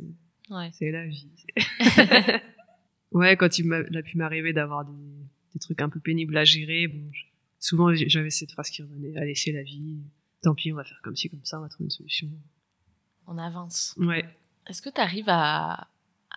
[0.50, 0.70] Ouais.
[0.74, 1.28] C'est la vie.
[3.12, 4.92] ouais, quand il a pu m'arriver d'avoir des,
[5.54, 7.10] des, trucs un peu pénibles à gérer, bon,
[7.66, 9.98] souvent j'avais cette phrase qui revenait à laisser la vie
[10.44, 12.30] tant pis on va faire comme ci comme ça on va trouver une solution
[13.28, 14.26] on avance ouais
[14.68, 15.88] est-ce que tu arrives à,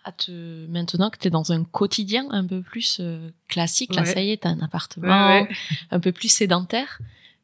[0.03, 4.05] à te maintenant que tu es dans un quotidien un peu plus euh, classique là
[4.05, 5.47] ça y est tu as un appartement
[5.91, 6.99] un peu plus sédentaire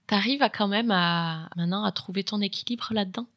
[0.08, 3.28] tu arrives à quand même à maintenant à trouver ton équilibre là-dedans?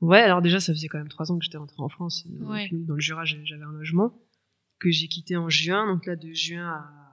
[0.00, 2.94] Ouais alors déjà ça faisait quand même trois ans que j'étais rentrée en France dans
[2.94, 4.12] le Jura j'avais un logement
[4.78, 7.06] que j'ai quitté en juin donc là de juin à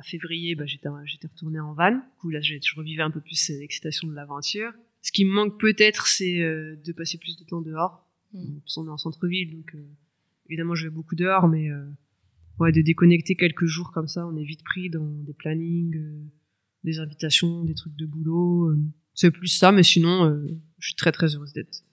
[0.00, 1.92] à février, bah, j'étais, j'étais retournée en van.
[1.92, 4.72] Du coup, là, je, revivais un peu plus l'excitation de l'aventure.
[5.02, 8.06] Ce qui me manque peut-être, c'est euh, de passer plus de temps dehors.
[8.32, 8.58] Mm.
[8.78, 9.84] On est en centre-ville, donc euh,
[10.48, 11.84] évidemment, je vais beaucoup dehors, mais euh,
[12.58, 16.00] ouais, de déconnecter quelques jours comme ça, on est vite pris dans des plannings,
[16.84, 18.74] des invitations, des trucs de boulot.
[19.14, 20.34] c'est plus ça, mais sinon,
[20.78, 21.84] je suis très très heureuse d'être,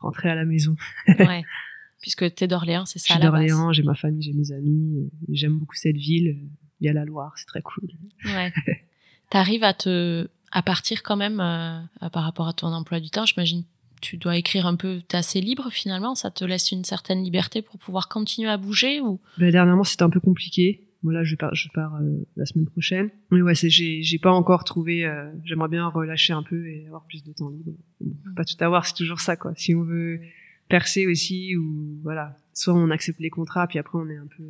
[0.00, 0.74] rentrée à la maison.
[1.08, 1.42] ouais.
[2.00, 3.08] Puisque t'es d'Orléans, c'est ça.
[3.08, 6.48] Je suis d'Orléans, j'ai ma famille, j'ai mes amis, j'aime beaucoup cette ville
[6.80, 7.88] il y a la Loire, c'est très cool.
[8.24, 8.52] Ouais.
[9.30, 13.26] T'arrives à te à partir quand même euh, par rapport à ton emploi du temps.
[13.26, 13.64] J'imagine
[14.00, 16.14] tu dois écrire un peu, t'es assez libre finalement.
[16.14, 19.20] Ça te laisse une certaine liberté pour pouvoir continuer à bouger ou?
[19.38, 20.86] Ben, Dernièrement, c'était un peu compliqué.
[21.02, 23.10] Voilà, je pars, je pars euh, la semaine prochaine.
[23.30, 25.06] Mais ouais, c'est, j'ai, j'ai pas encore trouvé.
[25.06, 27.72] Euh, j'aimerais bien relâcher un peu et avoir plus de temps libre.
[28.00, 29.52] Bon, pas tout avoir, c'est toujours ça quoi.
[29.56, 30.20] Si on veut
[30.68, 34.44] percer aussi ou voilà, soit on accepte les contrats puis après on est un peu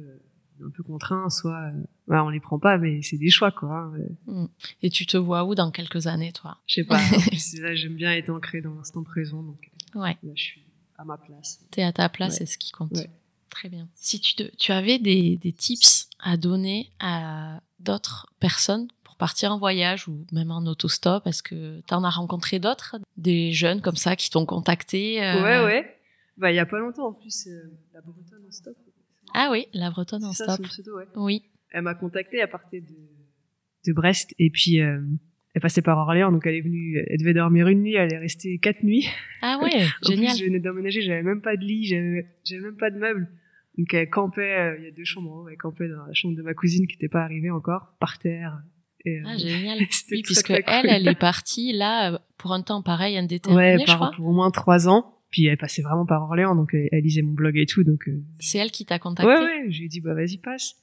[0.64, 3.70] un peu contraint, soit euh, bah, on les prend pas, mais c'est des choix quoi.
[3.70, 3.92] Hein,
[4.26, 4.46] mm.
[4.82, 6.58] Et tu te vois où dans quelques années, toi?
[6.66, 7.00] Je sais pas.
[7.60, 10.16] là, j'aime bien être ancré dans l'instant présent, donc euh, ouais.
[10.22, 10.64] là, je suis
[10.98, 11.64] à ma place.
[11.70, 12.92] T'es à ta place, c'est ce qui compte.
[13.50, 13.88] Très bien.
[13.94, 19.52] Si tu, te, tu avais des, des tips à donner à d'autres personnes pour partir
[19.52, 23.80] en voyage ou même en autostop, est-ce que tu en as rencontré d'autres, des jeunes
[23.80, 25.42] comme ça qui t'ont contacté euh...
[25.42, 25.96] Ouais, ouais.
[26.36, 28.76] Bah, il y a pas longtemps en plus, euh, la Bretonne en stop.
[29.34, 30.60] Ah oui, la Bretonne en stop.
[31.16, 31.42] Oui.
[31.70, 32.96] Elle m'a contactée, elle partait de,
[33.86, 35.00] de Brest et puis euh,
[35.54, 38.18] elle passait par Orléans, donc elle est venue, elle devait dormir une nuit, elle est
[38.18, 39.06] restée quatre nuits.
[39.42, 39.70] Ah ouais,
[40.02, 40.32] génial.
[40.32, 43.28] Plus, je venais d'emménager, j'avais même pas de lit, j'avais même pas de meubles.
[43.80, 46.42] Donc elle campait, euh, il y a deux chambres, elle campait dans la chambre de
[46.42, 48.62] ma cousine qui n'était pas arrivée encore, par terre.
[49.04, 49.78] Et, euh, ah génial.
[50.10, 54.10] oui, puisque elle, elle est partie là pour un temps pareil indéterminé, ouais, je crois.
[54.14, 55.16] pour au moins trois ans.
[55.30, 57.84] Puis elle passait vraiment par Orléans, donc euh, elle, lisait mon blog et tout.
[57.84, 59.32] Donc euh, c'est elle qui t'a contacté.
[59.32, 59.70] Ouais, ouais.
[59.70, 60.74] Je lui ai dit bah vas-y passe.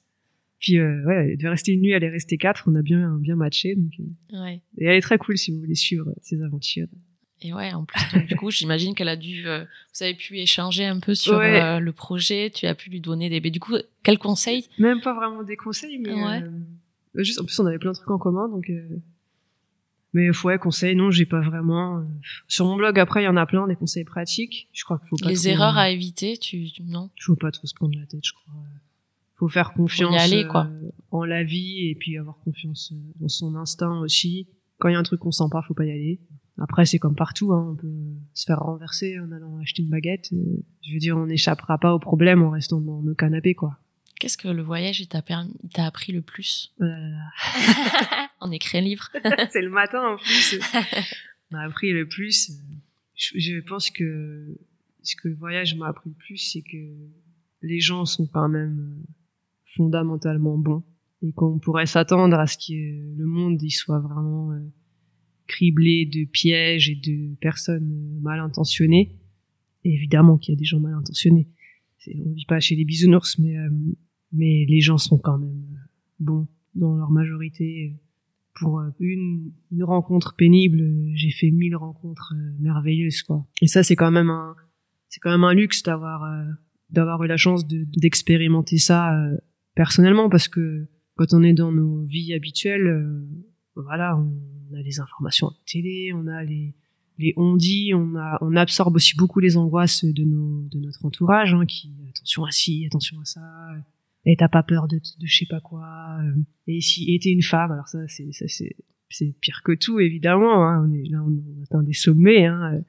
[0.60, 2.64] Puis euh, ouais, elle devait rester une nuit, elle est restée quatre.
[2.68, 3.76] On a bien bien matché.
[3.76, 3.92] Donc,
[4.32, 4.62] ouais.
[4.78, 6.88] Et elle est très cool si vous voulez suivre ses aventures.
[7.42, 10.86] Et ouais, en plus, donc, du coup, j'imagine qu'elle a dû, vous avez pu échanger
[10.86, 14.18] un peu sur le projet, tu as pu lui donner des, mais du coup, quels
[14.18, 14.68] conseils?
[14.80, 16.44] Même pas vraiment des conseils, mais ouais.
[17.16, 18.72] juste, en plus, on avait plein de trucs en commun, donc
[20.14, 22.00] mais ouais, conseils, non, j'ai pas vraiment.
[22.00, 22.04] Euh,
[22.48, 24.68] sur mon blog, après, il y en a plein, des conseils pratiques.
[24.72, 25.30] Je crois qu'il faut pas.
[25.30, 27.10] Les erreurs à éviter, tu non?
[27.16, 28.54] Je faut pas trop se prendre la tête, je crois.
[29.36, 30.66] Faut faire confiance faut aller, quoi.
[30.66, 34.48] Euh, en la vie et puis avoir confiance euh, dans son instinct aussi.
[34.80, 36.20] Quand il y a un truc qu'on sent pas, faut pas y aller.
[36.60, 37.94] Après, c'est comme partout, hein, on peut
[38.34, 40.32] se faire renverser en allant acheter une baguette.
[40.32, 43.78] Je veux dire, on n'échappera pas au problème en restant dans nos canapés, quoi.
[44.20, 46.86] Qu'est-ce que le voyage t'a t'a appris le plus oh
[48.42, 49.10] On écrit un livre.
[49.52, 50.60] c'est le matin en plus.
[51.52, 52.52] m'a appris le plus.
[53.16, 54.58] Je, pense que
[55.04, 56.78] ce que le voyage m'a appris le plus, c'est que
[57.62, 59.04] les gens sont quand même
[59.76, 60.84] fondamentalement bons
[61.22, 64.52] et qu'on pourrait s'attendre à ce que le monde y soit vraiment
[65.48, 69.16] criblé de pièges et de personnes mal intentionnées.
[69.84, 71.48] évidemment qu'il y a des gens mal intentionnés.
[72.08, 73.56] On vit pas chez les bisounours, mais
[74.32, 75.66] mais les gens sont quand même
[76.20, 77.96] bons dans leur majorité
[78.60, 80.82] pour euh, une, rencontre pénible,
[81.14, 83.46] j'ai fait mille rencontres euh, merveilleuses quoi.
[83.62, 84.56] Et ça c'est quand même un
[85.10, 86.44] c'est quand même un luxe d'avoir euh,
[86.90, 89.16] d'avoir eu la chance de d'expérimenter ça
[89.76, 93.06] personnellement parce que quand on est dans nos vies habituelles
[93.76, 94.32] voilà, on
[94.74, 96.74] a les informations à télé, on a les
[97.20, 101.04] les on dit, on a on absorbe aussi beaucoup les angoisses de nos de notre
[101.06, 103.42] entourage hein, qui attention à ci, attention à ça,
[104.26, 106.36] et t'as pas peur de, de je sais pas quoi euh,
[106.68, 108.76] et si était une femme alors ça c'est ça c'est
[109.10, 112.82] c'est pire que tout évidemment hein, on est là on, atteint des sommets hein, euh,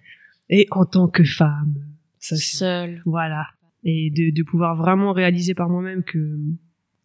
[0.50, 1.76] et en tant que femme
[2.18, 3.02] ça seule.
[3.06, 3.46] voilà
[3.84, 6.38] et de, de pouvoir vraiment réaliser par moi-même que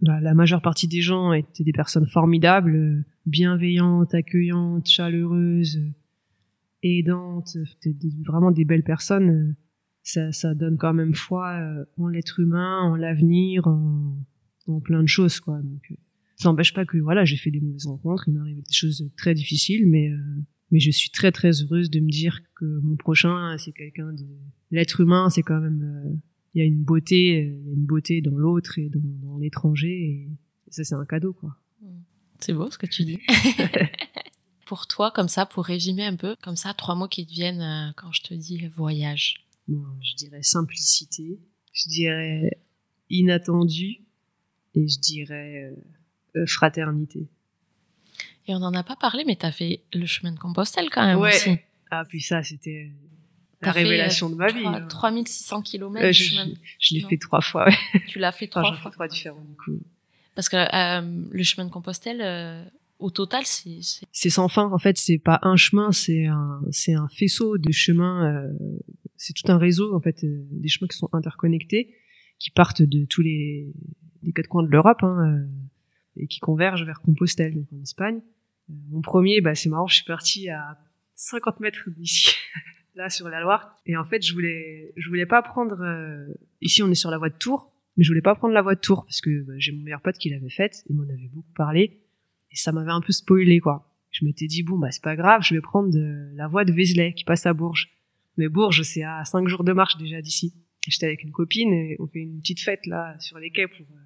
[0.04, 5.82] la, la, majeure partie des gens étaient des personnes formidables bienveillantes accueillantes chaleureuses
[6.84, 7.58] aidantes
[8.26, 9.56] vraiment des belles personnes
[10.04, 14.18] ça, ça donne quand même foi euh, en l'être humain, en l'avenir, en,
[14.68, 15.60] en, plein de choses, quoi.
[15.62, 15.96] Donc, euh,
[16.36, 19.10] ça n'empêche pas que, voilà, j'ai fait des mauvaises rencontres, il m'est arrivé des choses
[19.18, 20.18] très difficiles, mais, euh,
[20.72, 24.26] mais je suis très, très heureuse de me dire que mon prochain, c'est quelqu'un de,
[24.72, 26.20] l'être humain, c'est quand même,
[26.54, 30.30] il y a une beauté, a une beauté dans l'autre et dans, dans l'étranger, et
[30.70, 31.56] ça, c'est un cadeau, quoi.
[32.40, 33.20] C'est beau ce que tu dis.
[34.66, 37.94] pour toi, comme ça, pour résumer un peu, comme ça, trois mots qui te viennent
[37.96, 41.40] quand je te dis voyage je dirais simplicité,
[41.72, 42.60] je dirais
[43.10, 44.02] inattendu
[44.76, 47.28] et je dirais euh, euh, fraternité.
[48.48, 51.06] Et on n'en a pas parlé, mais tu as fait le chemin de Compostelle quand
[51.06, 51.36] même ouais.
[51.36, 51.58] aussi.
[51.92, 52.92] Ah, puis ça, c'était
[53.66, 54.64] la révélation de ma vie.
[54.90, 56.12] 3600 km.
[56.12, 56.36] je,
[56.80, 57.66] je, l'ai fait trois fois.
[57.66, 58.02] Ouais.
[58.08, 58.92] Tu l'as fait trois fois.
[58.92, 59.80] trois différents du coup.
[60.36, 62.66] Parce que euh, le chemin de Compostelle,
[63.00, 63.80] au total, c'est
[64.12, 64.72] c'est sans fin.
[64.72, 68.48] En fait, c'est pas un chemin, c'est un c'est un faisceau de chemins
[69.24, 71.96] c'est tout un réseau en fait euh, des chemins qui sont interconnectés
[72.40, 73.74] qui partent de tous les,
[74.36, 78.22] quatre coins de l'Europe hein, euh, et qui convergent vers Compostelle donc en Espagne
[78.70, 80.78] euh, mon premier bah c'est marrant je suis parti à
[81.16, 82.32] 50 mètres d'ici
[82.96, 85.78] là sur la Loire et en fait je voulais je voulais pas prendre
[86.62, 88.76] ici on est sur la voie de Tours mais je voulais pas prendre la voie
[88.76, 91.30] de Tours parce que bah, j'ai mon meilleur pote qui l'avait faite il m'en avait
[91.34, 92.02] beaucoup parlé
[92.52, 95.42] et ça m'avait un peu spoilé quoi je m'étais dit bon bah c'est pas grave
[95.44, 95.92] je vais prendre
[96.36, 97.90] la voie de Vézelay qui passe à Bourges
[98.38, 100.54] mais Bourges, c'est à cinq jours de marche déjà d'ici.
[100.88, 103.86] J'étais avec une copine et on fait une petite fête là sur les quais pour
[103.92, 104.00] euh,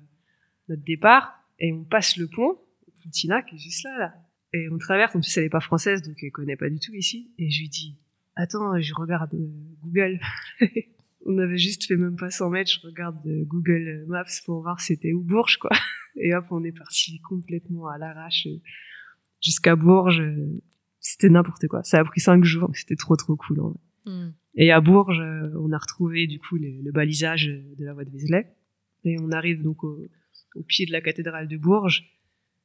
[0.69, 2.59] notre départ et on passe le pont.
[3.09, 4.13] Tina qui est juste là, là.
[4.53, 6.93] Et on traverse, en plus elle est pas française donc elle connaît pas du tout
[6.93, 7.31] ici.
[7.37, 7.95] Et je lui dis,
[8.37, 9.47] attends, je regarde euh,
[9.83, 10.19] Google.
[11.25, 14.79] on avait juste fait même pas 100 mètres, je regarde euh, Google Maps pour voir
[14.79, 15.71] c'était où Bourges quoi.
[16.15, 18.47] Et hop, on est parti complètement à l'arrache
[19.41, 20.23] jusqu'à Bourges.
[20.99, 21.83] C'était n'importe quoi.
[21.83, 23.59] Ça a pris cinq jours, c'était trop trop cool.
[24.05, 24.31] Hmm.
[24.55, 28.09] Et à Bourges, euh, on a retrouvé du coup le, balisage de la voie de
[28.09, 28.47] Vézelay.
[29.03, 30.03] Et on arrive donc au,
[30.67, 32.03] pied de la cathédrale de Bourges.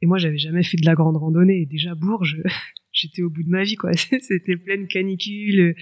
[0.00, 1.60] Et moi, j'avais jamais fait de la grande randonnée.
[1.60, 2.42] Et déjà, Bourges,
[2.93, 3.93] j'étais au bout de ma vie, quoi.
[4.20, 5.74] C'était pleine canicule.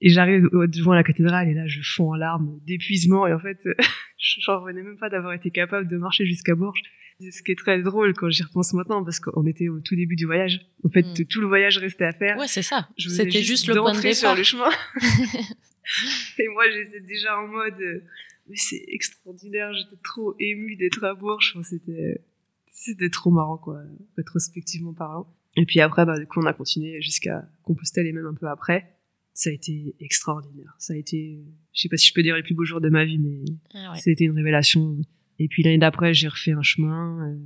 [0.00, 3.26] Et j'arrive devant la cathédrale et là, je fonds en larmes d'épuisement.
[3.26, 3.58] Et en fait,
[4.18, 6.82] j'en revenais même pas d'avoir été capable de marcher jusqu'à Bourges.
[7.20, 10.14] Ce qui est très drôle quand j'y repense maintenant, parce qu'on était au tout début
[10.14, 10.60] du voyage.
[10.84, 11.26] En fait, mm.
[11.26, 12.38] tout le voyage restait à faire.
[12.38, 12.88] Ouais, c'est ça.
[12.96, 14.14] C'était juste, le point de départ.
[14.14, 14.70] sur le chemin.
[16.38, 18.04] et moi, j'étais déjà en mode, euh,
[18.48, 21.58] mais c'est extraordinaire, j'étais trop émue d'être à Bourges.
[21.64, 22.22] c'était,
[22.70, 23.80] c'était trop marrant, quoi,
[24.16, 25.26] rétrospectivement parlant.
[25.58, 28.48] Et puis après, bah, du coup, on a continué jusqu'à Compostelle et même un peu
[28.48, 28.94] après.
[29.34, 30.74] Ça a été extraordinaire.
[30.78, 32.88] Ça a été, je sais pas si je peux dire les plus beaux jours de
[32.88, 33.44] ma vie, mais
[33.74, 33.98] ah ouais.
[33.98, 34.98] c'était une révélation
[35.38, 37.38] et puis l'année d'après, j'ai refait un chemin, euh,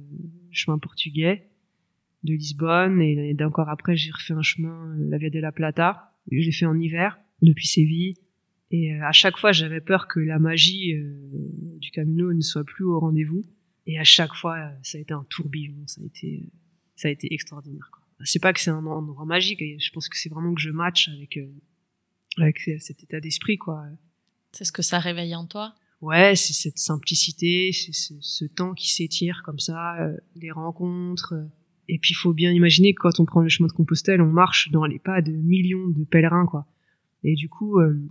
[0.51, 1.49] chemin portugais
[2.25, 3.01] de Lisbonne.
[3.01, 6.09] Et l'année d'encore après, j'ai refait un chemin, euh, la Via de la Plata.
[6.31, 8.17] Je l'ai fait en hiver, depuis Séville.
[8.71, 11.13] Et euh, à chaque fois, j'avais peur que la magie euh,
[11.79, 13.45] du Camino ne soit plus au rendez-vous.
[13.87, 15.75] Et à chaque fois, ça a été un tourbillon.
[15.87, 16.49] Ça a été,
[16.97, 17.91] ça a été extraordinaire.
[18.25, 19.61] C'est pas que c'est un endroit magique.
[19.61, 21.39] Je pense que c'est vraiment que je match avec,
[22.39, 23.85] avec cet état d'esprit, quoi.
[24.53, 25.75] C'est ce que ça réveille en toi?
[26.03, 31.35] Ouais, c'est cette simplicité, c'est ce, temps qui s'étire comme ça, euh, les rencontres.
[31.35, 31.47] Euh.
[31.89, 34.31] et puis il faut bien imaginer que quand on prend le chemin de Compostelle, on
[34.31, 36.67] marche dans les pas de millions de pèlerins, quoi.
[37.23, 38.05] Et du coup, euh,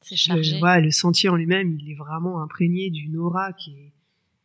[0.00, 0.58] c'est chargé.
[0.58, 3.92] Le, le sentier en lui-même, il est vraiment imprégné d'une aura qui est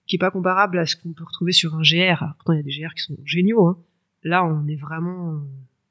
[0.05, 2.25] qui est pas comparable à ce qu'on peut retrouver sur un GR.
[2.35, 3.67] pourtant, il y a des GR qui sont géniaux.
[3.67, 3.81] Hein.
[4.23, 5.41] Là, on est vraiment,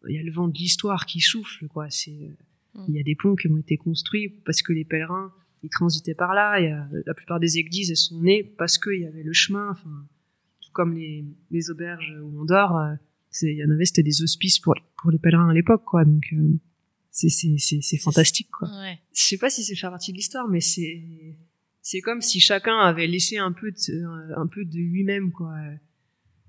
[0.09, 1.91] il y a le vent de l'histoire qui souffle, quoi.
[1.91, 2.31] C'est,
[2.75, 2.85] mm.
[2.89, 6.15] il y a des ponts qui ont été construits parce que les pèlerins ils transitaient
[6.15, 6.61] par là.
[6.61, 9.33] Il y a, la plupart des églises, elles sont nées parce qu'il y avait le
[9.33, 9.71] chemin.
[9.71, 10.07] Enfin,
[10.61, 12.95] tout comme les, les auberges où on dort, euh,
[13.31, 16.05] c'est- il y en avait, c'était des hospices pour, pour les pèlerins à l'époque, quoi.
[16.05, 16.53] Donc, euh,
[17.11, 18.69] c'est, c'est, c'est, c'est fantastique, quoi.
[18.69, 18.99] Ouais.
[19.13, 21.03] Je sais pas si c'est faire partie de l'histoire, mais c'est,
[21.83, 25.55] c'est comme si chacun avait laissé un peu de, un peu de lui-même, quoi.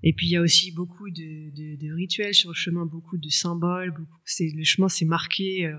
[0.02, 3.16] Et puis il y a aussi beaucoup de, de, de rituels sur le chemin, beaucoup
[3.18, 3.94] de symboles.
[4.24, 5.76] C'est le chemin, c'est marqué, euh,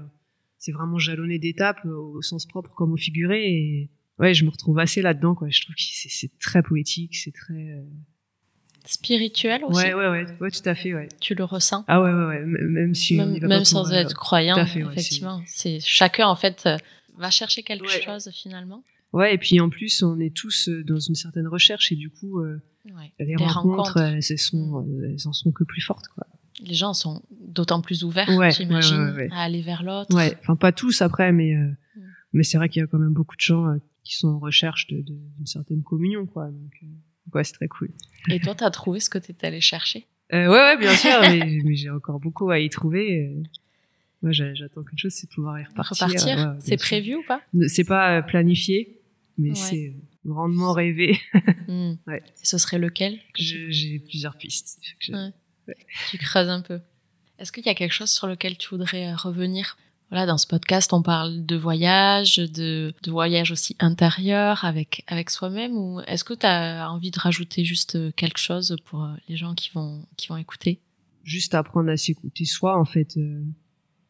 [0.58, 3.46] c'est vraiment jalonné d'étapes euh, au sens propre comme au figuré.
[3.52, 5.50] Et ouais, je me retrouve assez là-dedans, quoi.
[5.50, 7.54] Je trouve que c'est, très poétique, c'est très.
[7.54, 7.84] euh,
[8.86, 9.78] Spirituel aussi.
[9.86, 11.08] Ouais, ouais, ouais, ouais, tout à fait, ouais.
[11.22, 11.86] Tu le ressens.
[11.88, 12.42] Ah ouais, ouais, ouais.
[12.46, 15.42] Même si même pas sans pour, euh, être croyant, fait, effectivement.
[15.46, 16.68] C'est chacun en fait
[17.18, 18.02] va chercher quelque Ouais.
[18.02, 18.84] chose finalement.
[19.14, 22.10] Ouais, et puis en plus, on est tous euh, dans une certaine recherche et du
[22.10, 23.12] coup, euh, Ouais.
[23.20, 23.54] les rencontres,
[23.94, 23.98] rencontres.
[23.98, 26.28] elles, elles sont, elles en sont que plus fortes, quoi.
[26.60, 30.14] Les gens sont d'autant plus ouverts, Ouais, j'imagine, ouais, à aller vers l'autre.
[30.16, 32.02] Ouais, enfin pas tous après, mais euh, Mm.
[32.34, 34.40] mais c'est vrai qu'il y a quand même beaucoup de gens euh, qui sont en
[34.40, 36.48] recherche de- de- d'une certaine communion, quoi.
[36.52, 36.74] Donc
[37.34, 37.90] ouais, c'est très cool.
[38.30, 40.06] Et toi, t'as trouvé ce que t'étais allé chercher?
[40.32, 43.34] Ouais, ouais, bien sûr, mais, mais j'ai encore beaucoup à y trouver.
[44.22, 46.08] Moi, j'a- j'attends qu'une chose, c'est de pouvoir y repartir.
[46.08, 47.42] Repartir C'est prévu ou pas?
[47.68, 49.00] C'est pas planifié,
[49.38, 49.56] mais Ouais.
[49.56, 51.20] c'est euh, grandement rêvé.
[51.68, 51.94] Hmm.
[52.08, 52.22] Ouais.
[52.42, 54.80] Et ce serait lequel Je- J'ai plusieurs pistes.
[55.00, 55.32] Je- Ouais.
[56.10, 56.80] Tu creuses un peu.
[57.40, 59.78] Est-ce qu'il y a quelque chose sur lequel tu voudrais euh, revenir?
[60.10, 65.30] Voilà, dans ce podcast, on parle de voyage, de, de voyage aussi intérieur avec avec
[65.30, 65.72] soi-même.
[65.76, 69.56] Ou est-ce que tu as envie de rajouter juste euh, quelque chose pour les gens
[69.56, 70.82] qui vont qui vont écouter?
[71.24, 73.42] Juste apprendre à s'écouter soi en fait euh,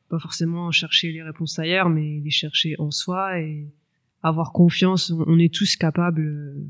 [0.09, 3.67] pas forcément chercher les réponses ailleurs mais les chercher en soi et
[4.23, 6.67] avoir confiance on, est tous capables euh,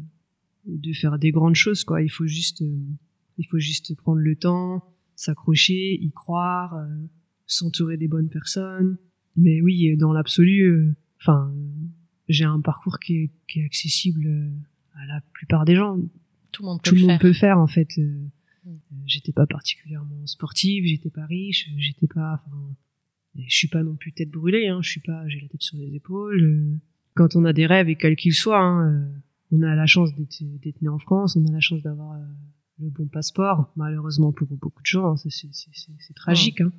[0.65, 2.85] de faire des grandes choses quoi il faut juste euh,
[3.37, 4.83] il faut juste prendre le temps
[5.15, 6.87] s'accrocher y croire euh,
[7.45, 8.97] s'entourer des bonnes personnes
[9.35, 11.69] mais oui dans l'absolu enfin euh,
[12.29, 14.51] j'ai un parcours qui est, qui est accessible
[14.95, 15.99] à la plupart des gens
[16.51, 17.19] Tout le monde peut tout le monde faire.
[17.19, 17.89] peut faire en fait.
[17.97, 18.27] Euh,
[18.65, 18.77] Mm.
[19.05, 22.41] J'étais pas particulièrement sportive, j'étais pas riche, j'étais pas.
[22.45, 22.75] Enfin,
[23.37, 24.67] je suis pas non plus tête brûlée.
[24.67, 25.27] Hein, je suis pas.
[25.27, 26.79] J'ai la tête sur les épaules.
[27.15, 29.07] Quand on a des rêves et quels qu'ils soient, hein, euh,
[29.51, 32.23] on a la chance d'être né en France, on a la chance d'avoir euh,
[32.79, 33.71] le bon passeport.
[33.75, 36.61] Malheureusement pour beaucoup de gens, hein, c'est- tragique.
[36.61, 36.71] Hein,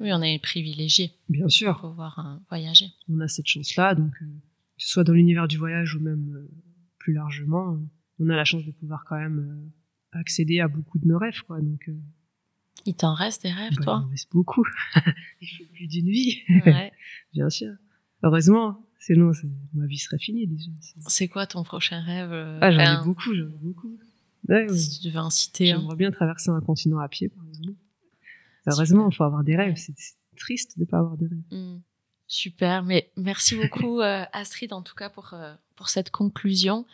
[0.00, 2.86] Oui, on est privilégié bien sûr, pour pouvoir euh, voyager.
[3.08, 3.94] on a cette chance-là.
[3.94, 6.48] Donc, euh, que ce soit dans l'univers du voyage ou même euh,
[6.98, 7.78] plus largement,
[8.18, 9.70] on a la chance de pouvoir quand même
[10.12, 11.40] accéder à beaucoup de nos rêves.
[11.46, 11.60] Quoi.
[11.60, 11.88] Donc,
[12.84, 14.64] Il t'en reste des rêves, Bah, il toi en reste beaucoup.
[15.40, 16.92] il faut plus d'une vie, Ouais.
[17.32, 17.72] bien sûr.
[18.22, 19.32] Heureusement, sinon
[19.74, 20.70] ma vie serait finie déjà.
[21.08, 23.98] C'est- quoi ton prochain rêve euh, Ah, j'en enfin, ai beaucoup, j'en ai beaucoup.
[24.48, 24.76] Ouais, ouais.
[24.78, 25.66] Si tu devais en citer.
[25.66, 27.78] J'aimerais bien traverser un continent à pied, par exemple.
[28.66, 29.74] Heureusement, il faut avoir des rêves.
[29.76, 29.94] C'est
[30.36, 31.42] triste de pas avoir des rêves.
[31.50, 31.80] Hmm.
[32.26, 36.86] Super, mais merci beaucoup euh, Astrid en tout cas pour euh, pour cette conclusion.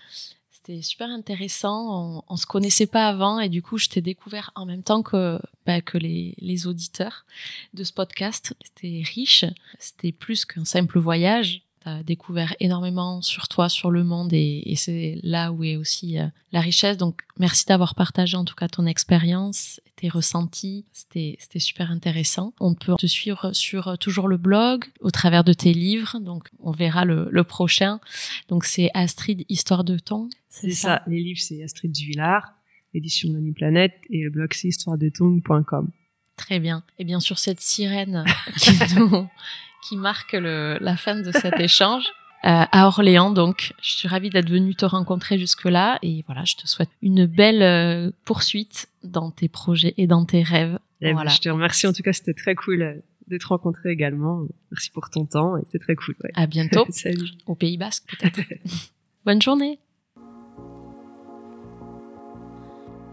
[0.51, 2.17] C'était super intéressant.
[2.17, 5.03] On, on se connaissait pas avant et du coup je t'ai découvert en même temps
[5.03, 7.27] que bah, que les les auditeurs
[7.75, 8.55] de ce podcast.
[8.65, 9.45] C'était riche.
[9.79, 11.63] C'était plus qu'un simple voyage.
[12.03, 16.27] Découvert énormément sur toi, sur le monde et, et c'est là où est aussi euh,
[16.53, 16.97] la richesse.
[16.97, 20.85] Donc merci d'avoir partagé en tout cas ton expérience, tes ressentis.
[20.93, 22.55] C'était super intéressant.
[22.61, 26.19] On peut te suivre sur euh, toujours le blog, au travers de tes livres.
[26.21, 28.01] Donc on verra le, le prochain.
[28.49, 30.29] Donc c'est Astrid Histoire de ton.
[30.49, 31.03] C'est ça?
[31.07, 32.55] Les livres, c'est Astrid Duvillard,
[32.95, 35.91] édition Nani Planète, et le blog, c'est histoiredetong.com.
[36.37, 36.83] Très bien.
[36.99, 38.25] Et bien sûr cette sirène
[38.59, 39.29] qui nous
[39.89, 42.05] qui marque le, la fin de cet échange.
[42.45, 46.55] euh, à Orléans, donc je suis ravie d'être venue te rencontrer jusque-là et voilà, je
[46.55, 50.79] te souhaite une belle euh, poursuite dans tes projets et dans tes rêves.
[51.01, 51.31] Eh ben, Voilà.
[51.31, 51.87] je te remercie.
[51.87, 52.95] En tout cas, c'était très cool euh,
[53.29, 54.43] de te rencontrer également.
[54.71, 56.15] Merci pour ton temps et c'était très cool.
[56.23, 56.31] Ouais.
[56.35, 57.31] À bientôt Salut.
[57.47, 58.41] au Pays Basque peut-être.
[59.25, 59.81] Bonne journée.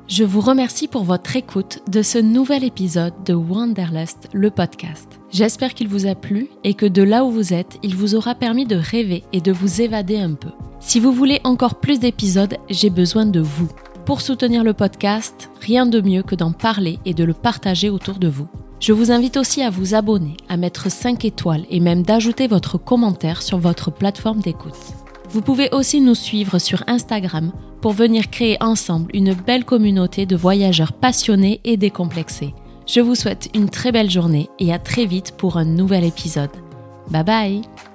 [0.09, 5.07] Je vous remercie pour votre écoute de ce nouvel épisode de Wanderlust, le podcast.
[5.31, 8.35] J'espère qu'il vous a plu et que de là où vous êtes, il vous aura
[8.35, 10.49] permis de rêver et de vous évader un peu.
[10.81, 13.69] Si vous voulez encore plus d'épisodes, j'ai besoin de vous.
[14.05, 18.15] Pour soutenir le podcast, rien de mieux que d'en parler et de le partager autour
[18.15, 18.49] de vous.
[18.81, 22.77] Je vous invite aussi à vous abonner, à mettre 5 étoiles et même d'ajouter votre
[22.77, 25.02] commentaire sur votre plateforme d'écoute.
[25.33, 30.35] Vous pouvez aussi nous suivre sur Instagram pour venir créer ensemble une belle communauté de
[30.35, 32.53] voyageurs passionnés et décomplexés.
[32.85, 36.51] Je vous souhaite une très belle journée et à très vite pour un nouvel épisode.
[37.09, 37.92] Bye bye